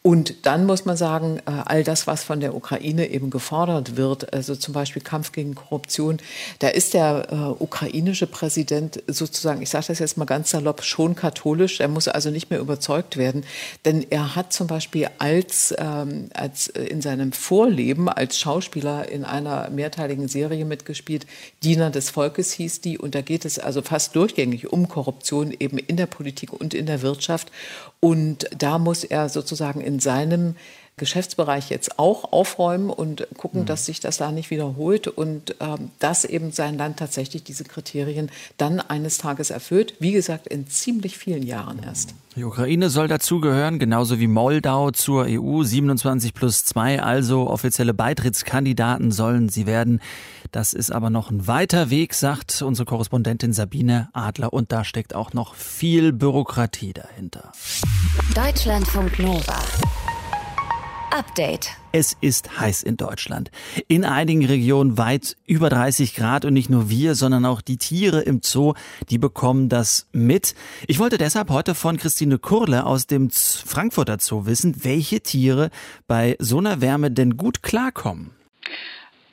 Und 0.02 0.46
dann 0.46 0.64
muss 0.64 0.86
man 0.86 0.96
sagen, 0.96 1.40
äh, 1.44 1.50
all 1.66 1.84
das, 1.84 2.06
was 2.06 2.24
von 2.24 2.40
der 2.40 2.54
Ukraine 2.54 3.10
eben 3.10 3.28
gefordert 3.28 3.98
wird, 3.98 4.32
also 4.32 4.56
zum 4.56 4.72
Beispiel 4.72 5.02
Kampf 5.02 5.32
gegen 5.32 5.54
Korruption, 5.54 6.16
da 6.58 6.68
ist 6.68 6.94
der 6.94 7.26
äh, 7.30 7.62
ukrainische 7.62 8.26
Präsident 8.26 9.02
sozusagen, 9.06 9.60
ich 9.60 9.68
sage 9.68 9.88
das 9.88 9.98
jetzt 9.98 10.16
mal 10.16 10.24
ganz 10.24 10.52
salopp, 10.52 10.84
schon 10.84 11.16
katholisch. 11.16 11.80
Er 11.80 11.88
muss 11.88 12.08
also 12.08 12.30
nicht 12.30 12.48
mehr 12.48 12.60
überzeugt 12.60 13.18
werden, 13.18 13.44
denn 13.84 14.06
er 14.08 14.36
hat 14.36 14.54
zum 14.54 14.68
Beispiel 14.68 15.06
als, 15.18 15.74
ähm, 15.76 16.30
als 16.32 16.68
äh, 16.68 16.84
in 16.84 17.02
seinem 17.02 17.32
Vorleben 17.32 18.08
als 18.08 18.38
Schauspieler 18.38 19.06
in 19.06 19.26
einer 19.26 19.68
mehrteiligen 19.68 20.28
Serie 20.28 20.64
mitgespielt. 20.64 21.26
Diener 21.62 21.90
des 21.90 22.08
Volkes 22.08 22.52
hieß 22.52 22.80
die 22.80 22.96
und 22.96 23.14
da 23.14 23.20
geht 23.20 23.44
es 23.44 23.58
also 23.58 23.82
fast 23.82 24.16
durchgängig 24.16 24.72
um 24.72 24.88
Korruption 24.88 25.54
eben 25.60 25.76
in 25.76 25.98
der 25.98 26.06
Politik 26.06 26.54
und 26.54 26.72
in 26.72 26.86
der 26.86 27.02
Wirtschaft. 27.02 27.52
Und 28.00 28.48
da 28.56 28.78
muss 28.78 29.04
er 29.04 29.28
sozusagen 29.28 29.82
in 29.90 29.98
seinem 29.98 30.54
Geschäftsbereich 30.96 31.70
jetzt 31.70 31.98
auch 31.98 32.30
aufräumen 32.30 32.90
und 32.90 33.26
gucken, 33.36 33.62
mhm. 33.62 33.66
dass 33.66 33.86
sich 33.86 34.00
das 34.00 34.18
da 34.18 34.30
nicht 34.30 34.50
wiederholt 34.50 35.08
und 35.08 35.56
ähm, 35.58 35.90
dass 35.98 36.24
eben 36.24 36.52
sein 36.52 36.76
Land 36.76 36.98
tatsächlich 36.98 37.42
diese 37.42 37.64
Kriterien 37.64 38.30
dann 38.58 38.80
eines 38.80 39.18
Tages 39.18 39.50
erfüllt. 39.50 39.94
Wie 39.98 40.12
gesagt, 40.12 40.46
in 40.46 40.68
ziemlich 40.68 41.16
vielen 41.16 41.42
Jahren 41.42 41.82
erst. 41.82 42.14
Die 42.36 42.44
Ukraine 42.44 42.90
soll 42.90 43.08
dazugehören, 43.08 43.78
genauso 43.78 44.20
wie 44.20 44.28
Moldau 44.28 44.90
zur 44.90 45.24
EU. 45.26 45.64
27 45.64 46.34
plus 46.34 46.64
2, 46.66 47.02
also 47.02 47.48
offizielle 47.48 47.94
Beitrittskandidaten 47.94 49.10
sollen 49.10 49.48
sie 49.48 49.66
werden. 49.66 50.00
Das 50.52 50.72
ist 50.72 50.90
aber 50.90 51.10
noch 51.10 51.30
ein 51.30 51.46
weiter 51.46 51.90
Weg, 51.90 52.14
sagt 52.14 52.62
unsere 52.62 52.84
Korrespondentin 52.84 53.52
Sabine 53.52 54.08
Adler. 54.12 54.52
Und 54.52 54.72
da 54.72 54.84
steckt 54.84 55.14
auch 55.14 55.32
noch 55.32 55.54
viel 55.54 56.12
Bürokratie 56.12 56.92
dahinter. 56.92 57.52
Deutschlandfunk 58.34 59.18
Nova. 59.20 59.62
Update. 61.12 61.70
Es 61.92 62.16
ist 62.20 62.60
heiß 62.60 62.82
in 62.84 62.96
Deutschland. 62.96 63.50
In 63.88 64.04
einigen 64.04 64.44
Regionen 64.44 64.96
weit 64.96 65.36
über 65.46 65.68
30 65.68 66.14
Grad 66.14 66.44
und 66.44 66.52
nicht 66.52 66.70
nur 66.70 66.88
wir, 66.88 67.14
sondern 67.14 67.44
auch 67.46 67.60
die 67.60 67.78
Tiere 67.78 68.20
im 68.20 68.40
Zoo, 68.42 68.74
die 69.08 69.18
bekommen 69.18 69.68
das 69.68 70.06
mit. 70.12 70.54
Ich 70.86 70.98
wollte 71.00 71.18
deshalb 71.18 71.50
heute 71.50 71.74
von 71.74 71.96
Christine 71.96 72.38
Kurle 72.38 72.86
aus 72.86 73.06
dem 73.06 73.30
Frankfurter 73.30 74.18
Zoo 74.20 74.46
wissen, 74.46 74.84
welche 74.84 75.20
Tiere 75.20 75.70
bei 76.06 76.36
so 76.38 76.58
einer 76.58 76.80
Wärme 76.80 77.10
denn 77.10 77.36
gut 77.36 77.62
klarkommen. 77.62 78.30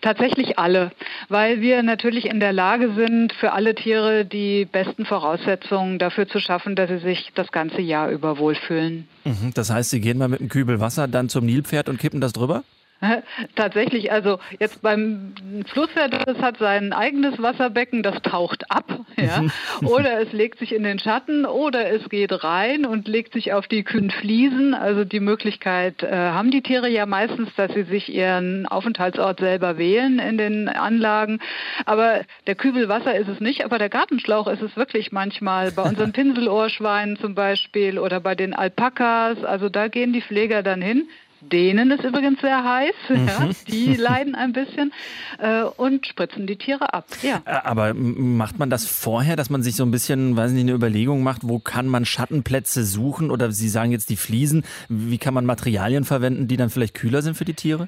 Tatsächlich 0.08 0.58
alle, 0.58 0.92
weil 1.28 1.60
wir 1.60 1.84
natürlich 1.84 2.28
in 2.28 2.40
der 2.40 2.54
Lage 2.54 2.94
sind, 2.94 3.34
für 3.34 3.52
alle 3.52 3.76
Tiere 3.76 4.24
die 4.24 4.64
besten 4.64 5.06
Voraussetzungen 5.06 6.00
dafür 6.00 6.30
zu 6.30 6.40
schaffen, 6.40 6.78
dass 6.78 6.90
sie 6.90 7.00
sich 7.00 7.34
das 7.36 7.52
ganze 7.52 7.82
Jahr 7.82 8.10
über 8.10 8.38
wohlfühlen. 8.38 9.06
Mhm, 9.26 9.52
das 9.54 9.70
heißt, 9.70 9.90
Sie 9.90 10.00
gehen 10.00 10.18
mal 10.18 10.30
mit 10.30 10.40
einem 10.40 10.48
Kübel 10.48 10.80
Wasser 10.80 11.10
dann 11.10 11.28
zum 11.28 11.46
Nilpferd 11.46 11.90
und 11.90 12.00
kippen 12.00 12.22
das 12.22 12.32
drüber? 12.32 12.64
Tatsächlich, 13.56 14.12
also 14.12 14.40
jetzt 14.60 14.82
beim 14.82 15.34
Flusspferd, 15.68 16.28
das 16.28 16.38
hat 16.40 16.58
sein 16.58 16.94
eigenes 16.94 17.42
Wasserbecken, 17.42 18.02
das 18.02 18.22
taucht 18.22 18.72
ab, 18.72 19.06
ja. 19.16 19.44
oder 19.88 20.20
es 20.22 20.32
legt 20.32 20.60
sich 20.60 20.74
in 20.74 20.84
den 20.84 20.98
Schatten 21.00 21.46
oder 21.46 21.92
es 21.92 22.10
geht 22.10 22.44
rein 22.44 22.86
und 22.86 23.08
legt 23.08 23.34
sich 23.34 23.54
auf 23.54 23.68
die 23.68 23.84
kühnen 23.84 24.10
Fliesen. 24.10 24.74
Also 24.74 25.04
die 25.04 25.20
Möglichkeit 25.20 26.02
äh, 26.02 26.10
haben 26.12 26.50
die 26.50 26.62
Tiere 26.62 26.90
ja 26.90 27.06
meistens, 27.06 27.50
dass 27.56 27.72
sie 27.74 27.84
sich 27.84 28.10
ihren 28.10 28.66
Aufenthaltsort 28.66 29.40
selber 29.40 29.78
wählen 29.78 30.20
in 30.20 30.38
den 30.38 30.68
Anlagen. 30.68 31.40
Aber 31.86 32.22
der 32.48 32.56
Kübel 32.56 32.90
Wasser 32.90 33.16
ist 33.16 33.28
es 33.28 33.40
nicht, 33.40 33.64
aber 33.64 33.78
der 33.78 33.90
Gartenschlauch 33.90 34.48
ist 34.48 34.62
es 34.62 34.76
wirklich 34.76 35.12
manchmal. 35.12 35.72
Bei 35.72 35.84
unseren 35.84 36.12
Pinselohrschweinen 36.14 37.18
zum 37.18 37.36
Beispiel 37.36 38.00
oder 38.00 38.20
bei 38.20 38.34
den 38.34 38.54
Alpakas. 38.54 39.44
Also 39.44 39.70
da 39.70 39.88
gehen 39.88 40.14
die 40.14 40.22
Pfleger 40.22 40.64
dann 40.64 40.82
hin 40.82 41.08
Denen 41.42 41.92
ist 41.92 42.04
übrigens 42.04 42.42
sehr 42.42 42.64
heiß, 42.64 42.94
mhm. 43.10 43.28
ja, 43.28 43.50
die 43.68 43.96
leiden 43.96 44.36
ein 44.36 44.54
bisschen 44.54 44.92
äh, 45.40 45.64
und 45.64 46.06
spritzen 46.08 46.48
die 46.48 46.56
Tiere 46.56 46.94
ab. 46.94 47.06
Ja. 47.22 47.42
Äh, 47.46 47.60
aber 47.64 47.94
macht 47.94 48.60
man 48.60 48.70
das 48.70 48.86
vorher, 48.86 49.36
dass 49.36 49.50
man 49.50 49.64
sich 49.64 49.76
so 49.76 49.84
ein 49.84 49.92
bisschen, 49.92 50.36
weiß 50.36 50.52
nicht, 50.52 50.64
eine 50.64 50.74
Überlegung 50.74 51.24
macht, 51.24 51.48
wo 51.48 51.60
kann 51.60 51.88
man 51.88 52.06
Schattenplätze 52.06 52.84
suchen 52.84 53.32
oder 53.32 53.52
Sie 53.52 53.70
sagen 53.70 53.92
jetzt 53.92 54.10
die 54.10 54.18
Fliesen, 54.18 54.64
wie 54.90 55.18
kann 55.18 55.34
man 55.34 55.46
Materialien 55.46 56.04
verwenden, 56.04 56.48
die 56.48 56.58
dann 56.58 56.70
vielleicht 56.70 56.94
kühler 56.94 57.22
sind 57.22 57.36
für 57.36 57.46
die 57.46 57.54
Tiere? 57.54 57.88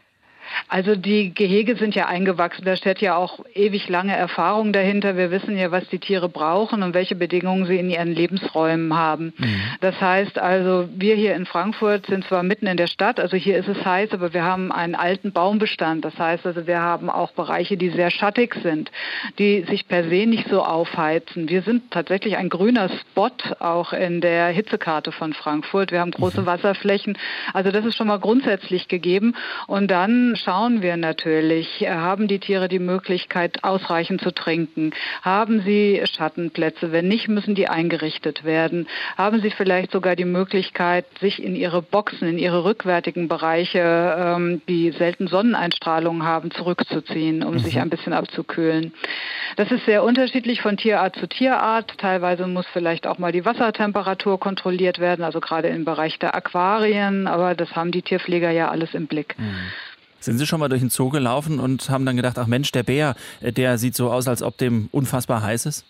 Also 0.68 0.96
die 0.96 1.34
Gehege 1.34 1.76
sind 1.76 1.96
ja 1.96 2.08
eingewachsen. 2.08 2.66
Da 2.66 2.76
steht 2.76 3.00
ja 3.00 3.16
auch 3.16 3.40
ewig 3.54 3.90
lange 3.90 4.16
Erfahrung 4.16 4.74
dahinter. 4.74 5.18
Wir 5.18 5.32
wissen 5.32 5.58
ja, 5.58 5.72
was 5.72 5.88
die 5.90 6.00
Tiere 6.00 6.30
brauchen 6.30 6.84
und 6.84 6.94
welche 6.94 7.16
Bedingungen 7.16 7.66
sie 7.66 7.78
in 7.78 7.90
ihren 7.90 8.14
Lebensräumen 8.14 8.96
haben. 8.96 9.34
Mhm. 9.38 9.62
Das 9.82 10.00
heißt 10.00 10.38
also, 10.40 10.90
wir 10.96 11.16
hier 11.16 11.36
in 11.36 11.46
Frankfurt 11.46 12.06
sind 12.08 12.26
zwar 12.26 12.44
mitten 12.44 12.68
in 12.68 12.78
der 12.78 12.88
Stadt, 12.88 13.20
also 13.20 13.38
hier 13.38 13.58
ist 13.58 13.68
es 13.68 13.84
heiß, 13.84 14.12
aber 14.12 14.34
wir 14.34 14.44
haben 14.44 14.72
einen 14.72 14.96
alten 14.96 15.32
Baumbestand. 15.32 16.06
Das 16.06 16.18
heißt 16.18 16.46
also, 16.46 16.68
wir 16.68 16.82
haben 16.82 17.10
auch 17.10 17.32
Bereiche, 17.32 17.78
die 17.78 17.90
sehr 17.90 18.12
schattig 18.12 18.56
sind, 18.64 18.92
die 19.38 19.64
sich 19.64 19.88
per 19.88 20.04
se 20.04 20.26
nicht 20.26 20.48
so 20.50 20.64
aufheizen. 20.64 21.50
Wir 21.50 21.62
sind 21.62 21.92
tatsächlich 21.92 22.38
ein 22.38 22.50
grüner 22.50 22.90
Spot 22.90 23.30
auch 23.60 23.94
in 23.94 24.22
der 24.22 24.48
Hitzekarte 24.48 25.12
von 25.12 25.34
Frankfurt. 25.34 25.92
Wir 25.92 26.00
haben 26.00 26.12
große 26.12 26.42
mhm. 26.42 26.46
Wasserflächen. 26.46 27.18
Also 27.54 27.72
das 27.72 27.86
ist 27.86 27.96
schon 27.96 28.08
mal 28.08 28.20
grundsätzlich 28.20 28.88
gegeben. 28.88 29.36
Und 29.68 29.90
dann 29.92 30.36
schauen 30.44 30.82
wir 30.82 30.98
natürlich, 30.98 31.82
äh, 31.82 31.90
haben 31.90 32.28
die 32.28 32.40
Tiere 32.40 32.68
die 32.68 32.80
Möglichkeit, 32.80 33.64
ausreichend 33.64 34.22
zu 34.22 34.32
trinken? 34.32 34.92
Haben 35.22 35.62
sie 35.62 36.02
Schattenplätze? 36.06 36.92
Wenn 36.92 37.08
nicht, 37.08 37.28
müssen 37.28 37.56
die 37.56 37.68
eingerichtet 37.68 38.44
werden. 38.44 38.88
Haben 39.18 39.42
sie 39.42 39.52
vielleicht 39.52 39.92
sogar 39.92 40.16
die 40.16 40.26
Möglichkeit, 40.26 41.06
sich 41.20 41.44
in 41.44 41.56
ihre 41.56 41.82
Boxen, 41.82 42.28
in 42.28 42.38
ihre 42.38 42.64
rückwärtigen 42.64 43.28
Bereiche, 43.28 44.16
ähm, 44.18 44.62
die 44.68 44.92
selten 44.92 45.28
Sonneneinstrahlung 45.28 46.24
haben, 46.24 46.52
zurückzuziehen, 46.52 47.44
um 47.44 47.54
mhm. 47.54 47.60
sich 47.60 47.80
ein 47.80 47.90
bisschen 47.90 48.14
abzukühlen? 48.14 48.94
Das 49.56 49.72
ist 49.72 49.86
sehr 49.86 50.04
unterschiedlich 50.04 50.62
von 50.62 50.78
Tierart 50.78 51.16
zu 51.16 51.28
Tierart. 51.28 51.98
Teilweise 51.98 52.48
muss 52.48 52.66
vielleicht 52.72 53.08
auch 53.08 53.18
mal 53.18 53.32
die 53.32 53.46
Wassertemperatur 53.46 54.40
kontrolliert 54.40 55.00
werden, 55.00 55.24
also 55.24 55.40
gerade 55.40 55.68
im 55.68 55.86
Bereich 55.86 56.20
der 56.20 56.36
Aquarien, 56.36 57.28
aber 57.28 57.56
das 57.56 57.76
haben 57.76 57.92
die 57.92 58.02
Tierpfleger 58.02 58.52
ja 58.52 58.70
alles 58.70 58.94
im 58.94 59.08
Blick. 59.08 59.36
Mhm. 59.38 59.72
Sind 60.20 60.38
Sie 60.38 60.46
schon 60.46 60.60
mal 60.60 60.70
durch 60.70 60.82
den 60.82 60.90
Zoo 60.90 61.10
gelaufen 61.10 61.60
und 61.60 61.90
haben 61.90 62.06
dann 62.06 62.16
gedacht, 62.16 62.38
ach 62.38 62.48
Mensch, 62.48 62.72
der 62.72 62.84
Bär, 62.84 63.16
äh, 63.42 63.52
der 63.52 63.78
sieht 63.78 63.96
so 63.96 64.12
aus, 64.12 64.28
als 64.28 64.44
ob 64.44 64.58
dem 64.58 64.90
unfassbar 64.92 65.42
heiß 65.42 65.66
ist? 65.66 65.86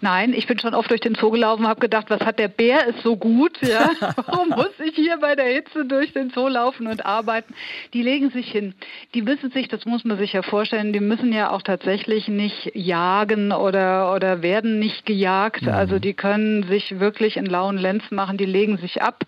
Nein, 0.00 0.32
ich 0.34 0.46
bin 0.46 0.58
schon 0.58 0.74
oft 0.74 0.90
durch 0.90 1.00
den 1.00 1.14
Zoo 1.14 1.30
gelaufen 1.30 1.64
und 1.64 1.68
habe 1.68 1.80
gedacht, 1.80 2.06
was 2.08 2.20
hat 2.20 2.38
der 2.38 2.48
Bär 2.48 2.86
ist 2.86 3.02
so 3.02 3.16
gut, 3.16 3.58
ja? 3.62 3.90
Warum 4.26 4.50
muss 4.50 4.78
ich 4.84 4.94
hier 4.94 5.18
bei 5.18 5.34
der 5.34 5.46
Hitze 5.46 5.84
durch 5.84 6.12
den 6.12 6.30
Zoo 6.30 6.48
laufen 6.48 6.86
und 6.86 7.04
arbeiten? 7.04 7.54
Die 7.92 8.02
legen 8.02 8.30
sich 8.30 8.50
hin. 8.50 8.74
Die 9.14 9.26
wissen 9.26 9.50
sich, 9.50 9.68
das 9.68 9.84
muss 9.84 10.04
man 10.04 10.18
sich 10.18 10.32
ja 10.32 10.42
vorstellen, 10.42 10.92
die 10.92 11.00
müssen 11.00 11.32
ja 11.32 11.50
auch 11.50 11.62
tatsächlich 11.62 12.28
nicht 12.28 12.72
jagen 12.74 13.52
oder, 13.52 14.14
oder 14.14 14.42
werden 14.42 14.78
nicht 14.78 15.06
gejagt. 15.06 15.62
Mhm. 15.62 15.68
Also 15.68 15.98
die 15.98 16.14
können 16.14 16.64
sich 16.64 16.98
wirklich 17.00 17.36
in 17.36 17.46
lauen 17.46 17.78
Lenz 17.78 18.10
machen, 18.10 18.36
die 18.36 18.44
legen 18.44 18.78
sich 18.78 19.02
ab, 19.02 19.24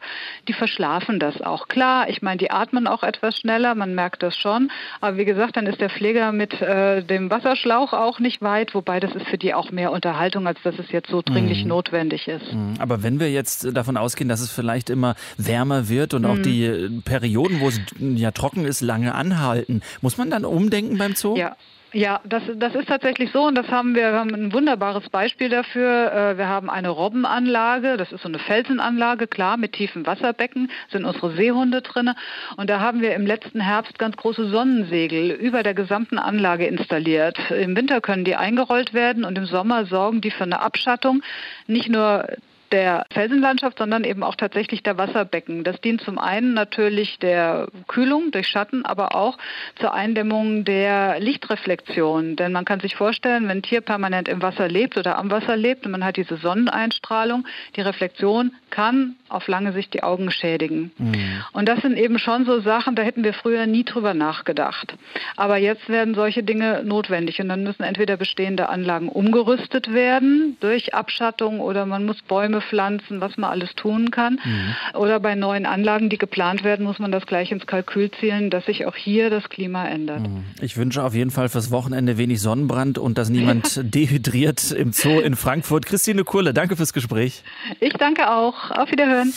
die 0.47 0.53
verschlafen 0.53 1.19
das 1.19 1.43
auch. 1.43 1.69
Klar, 1.69 2.09
ich 2.09 2.23
meine, 2.23 2.39
die 2.39 2.51
atmen 2.51 2.87
auch 2.87 3.03
etwas 3.03 3.37
schneller, 3.39 3.75
man 3.75 3.95
merkt 3.95 4.23
das 4.23 4.37
schon. 4.37 4.71
Aber 5.01 5.17
wie 5.17 5.25
gesagt, 5.25 5.57
dann 5.57 5.67
ist 5.67 5.81
der 5.81 5.91
Pfleger 5.91 6.33
mit 6.33 6.61
äh, 6.61 7.03
dem 7.03 7.31
Wasserschlauch 7.31 7.93
auch 7.93 8.19
nicht 8.19 8.43
weit, 8.43 8.75
wobei 8.75 9.01
das 9.01 9.15
ist 9.15 9.27
für 9.27 9.39
die 9.39 9.55
auch 9.55 9.71
mehr 9.71 9.93
Unterhaltung 9.93 10.28
Haltung, 10.29 10.47
als 10.47 10.59
dass 10.63 10.79
es 10.79 10.91
jetzt 10.91 11.09
so 11.09 11.23
dringlich 11.23 11.63
mhm. 11.63 11.69
notwendig 11.69 12.29
ist. 12.29 12.53
Mhm. 12.53 12.75
Aber 12.79 13.03
wenn 13.03 13.19
wir 13.19 13.31
jetzt 13.31 13.75
davon 13.75 13.97
ausgehen, 13.97 14.29
dass 14.29 14.41
es 14.41 14.51
vielleicht 14.51 14.91
immer 14.91 15.15
wärmer 15.39 15.89
wird 15.89 16.13
und 16.13 16.23
mhm. 16.23 16.29
auch 16.29 16.39
die 16.39 17.01
Perioden, 17.05 17.61
wo 17.61 17.69
es 17.69 17.81
ja 17.99 18.31
trocken 18.31 18.67
ist, 18.67 18.83
lange 18.83 19.15
anhalten, 19.15 19.81
muss 20.03 20.19
man 20.19 20.31
dann 20.31 20.45
umdenken 20.45 20.99
beim 20.99 21.15
Zoo? 21.15 21.35
Ja, 21.37 21.57
ja, 21.93 22.21
das, 22.25 22.43
das 22.57 22.75
ist 22.75 22.89
tatsächlich 22.89 23.31
so 23.33 23.47
und 23.47 23.55
das 23.55 23.69
haben 23.69 23.95
wir, 23.95 24.13
wir 24.13 24.19
haben 24.19 24.35
ein 24.35 24.53
wunderbares 24.53 25.09
Beispiel 25.09 25.49
dafür. 25.49 26.13
Äh, 26.13 26.39
wir 26.39 26.49
haben 26.49 26.69
eine 26.69 26.91
Robbenanlage, 26.91 27.97
das 27.97 28.13
ist 28.13 28.23
so 28.23 28.29
eine 28.29 28.39
Felsenanlage, 28.39 29.27
klar, 29.27 29.57
mit 29.57 29.73
tiefen 29.73 30.07
Wasserbecken, 30.07 30.71
sind 30.91 31.05
unsere 31.05 31.35
Seehunde 31.35 31.81
drinne 31.81 32.15
und 32.57 32.69
da 32.69 32.81
haben 32.81 33.01
wir 33.01 33.15
im 33.15 33.27
letzten 33.27 33.61
Herbst 33.61 33.99
ganz 33.99 34.17
große 34.17 34.49
Sonnensegel 34.51 35.31
über 35.31 35.63
der 35.63 35.75
gesamten 35.75 36.19
Anlage 36.19 36.67
installiert. 36.67 37.39
Im 37.51 37.75
Winter 37.75 38.01
können 38.01 38.25
die 38.25 38.37
eingerollt 38.37 38.93
werden 38.93 39.25
und 39.25 39.39
im 39.39 39.47
Sommer 39.47 39.87
sorgen 39.87 40.21
die 40.21 40.31
für 40.31 40.45
eine 40.45 40.61
Abschattung, 40.61 41.23
nicht 41.67 41.89
nur 41.89 42.27
der 42.73 43.05
Felsenlandschaft, 43.13 43.79
sondern 43.79 44.05
eben 44.05 44.23
auch 44.23 44.35
tatsächlich 44.35 44.83
der 44.83 44.99
Wasserbecken. 44.99 45.65
Das 45.65 45.81
dient 45.81 46.01
zum 46.01 46.19
einen 46.19 46.55
natürlich 46.55 47.19
der 47.19 47.69
Kühlung 47.87 48.31
durch 48.31 48.49
Schatten, 48.49 48.85
aber 48.85 49.15
auch 49.15 49.39
zur 49.81 49.95
Eindämmung 49.95 50.65
der 50.65 51.21
Lichtreflexion. 51.21 52.37
Denn 52.37 52.53
man 52.53 52.65
kann 52.65 52.81
sich 52.81 52.97
vorstellen, 52.97 53.49
wenn 53.49 53.59
ein 53.59 53.63
Tier 53.63 53.81
permanent 53.81 54.29
im 54.29 54.43
Wasser 54.43 54.69
lebt 54.69 54.97
oder 54.97 55.19
am 55.19 55.31
Wasser 55.31 55.57
lebt 55.57 55.87
und 55.87 55.93
man 55.93 56.05
hat 56.05 56.17
diese 56.17 56.37
Sonneneinstrahlung, 56.37 57.47
die 57.77 57.81
Reflexion 57.81 58.53
kann 58.71 59.17
auf 59.29 59.49
lange 59.49 59.73
Sicht 59.73 59.95
die 59.95 60.03
Augen 60.03 60.31
schädigen. 60.31 60.91
Mhm. 60.99 61.43
Und 61.53 61.69
das 61.69 61.81
sind 61.81 61.97
eben 61.97 62.19
schon 62.19 62.45
so 62.45 62.61
Sachen, 62.61 62.95
da 62.95 63.03
hätten 63.03 63.25
wir 63.25 63.33
früher 63.33 63.67
nie 63.67 63.85
drüber 63.85 64.15
nachgedacht. 64.15 64.95
Aber 65.37 65.57
jetzt 65.57 65.89
werden 65.89 66.15
solche 66.15 66.43
Dinge 66.43 66.83
notwendig 66.85 67.41
und 67.41 67.49
dann 67.49 67.63
müssen 67.63 67.83
entweder 67.83 68.17
bestehende 68.17 68.69
Anlagen 68.69 69.09
umgerüstet 69.09 69.93
werden 69.93 70.57
durch 70.61 70.95
Abschattung 70.95 71.61
oder 71.61 71.87
man 71.87 72.05
muss 72.05 72.21
Bäume 72.23 72.58
Bäume 72.59 72.61
pflanzen, 72.61 73.21
was 73.21 73.37
man 73.37 73.51
alles 73.51 73.71
tun 73.75 74.11
kann. 74.11 74.39
Mhm. 74.45 74.99
Oder 74.99 75.21
bei 75.21 75.35
neuen 75.35 75.67
Anlagen, 75.67 76.09
die 76.09 76.19
geplant 76.19 76.65
werden, 76.65 76.85
muss 76.85 76.99
man 76.99 77.13
das 77.13 77.27
gleich 77.27 77.51
ins 77.51 77.67
Kalkül 77.67 78.11
zielen, 78.21 78.51
dass 78.51 78.67
sich 78.67 78.87
auch 78.87 78.97
hier 78.97 79.31
das 79.31 79.49
Klima 79.49 79.87
ändert. 79.87 80.21
Mhm. 80.21 80.45
Ich 80.61 80.77
wünsche 80.77 81.03
auf 81.03 81.15
jeden 81.15 81.31
Fall 81.31 81.49
fürs 81.49 81.71
Wochenende 81.71 82.19
wenig 82.19 82.41
Sonnenbrand 82.41 82.99
und 82.99 83.19
dass 83.19 83.29
niemand 83.29 83.81
dehydriert 83.95 84.73
im 84.73 84.93
Zoo 84.93 85.21
in 85.21 85.37
Frankfurt. 85.37 85.87
Christine 85.87 86.25
Kurle, 86.25 86.55
danke 86.55 86.77
fürs 86.77 86.93
Gespräch. 86.93 87.43
Ich 87.81 87.93
danke 87.95 88.31
auch. 88.31 88.71
Auf 88.71 88.91
Wiederhören. 88.91 89.33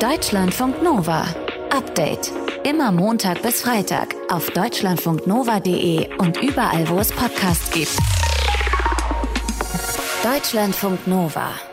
Deutschlandfunk 0.00 0.82
Nova. 0.82 1.24
Update. 1.70 2.32
Immer 2.64 2.92
Montag 2.92 3.42
bis 3.42 3.62
Freitag 3.62 4.14
auf 4.30 4.50
deutschlandfunknova.de 4.50 6.16
und 6.18 6.40
überall, 6.42 6.88
wo 6.88 6.98
es 6.98 7.10
Podcasts 7.10 7.70
gibt. 7.72 7.98
Deutschlandfunk 10.22 11.08
Nova. 11.08 11.71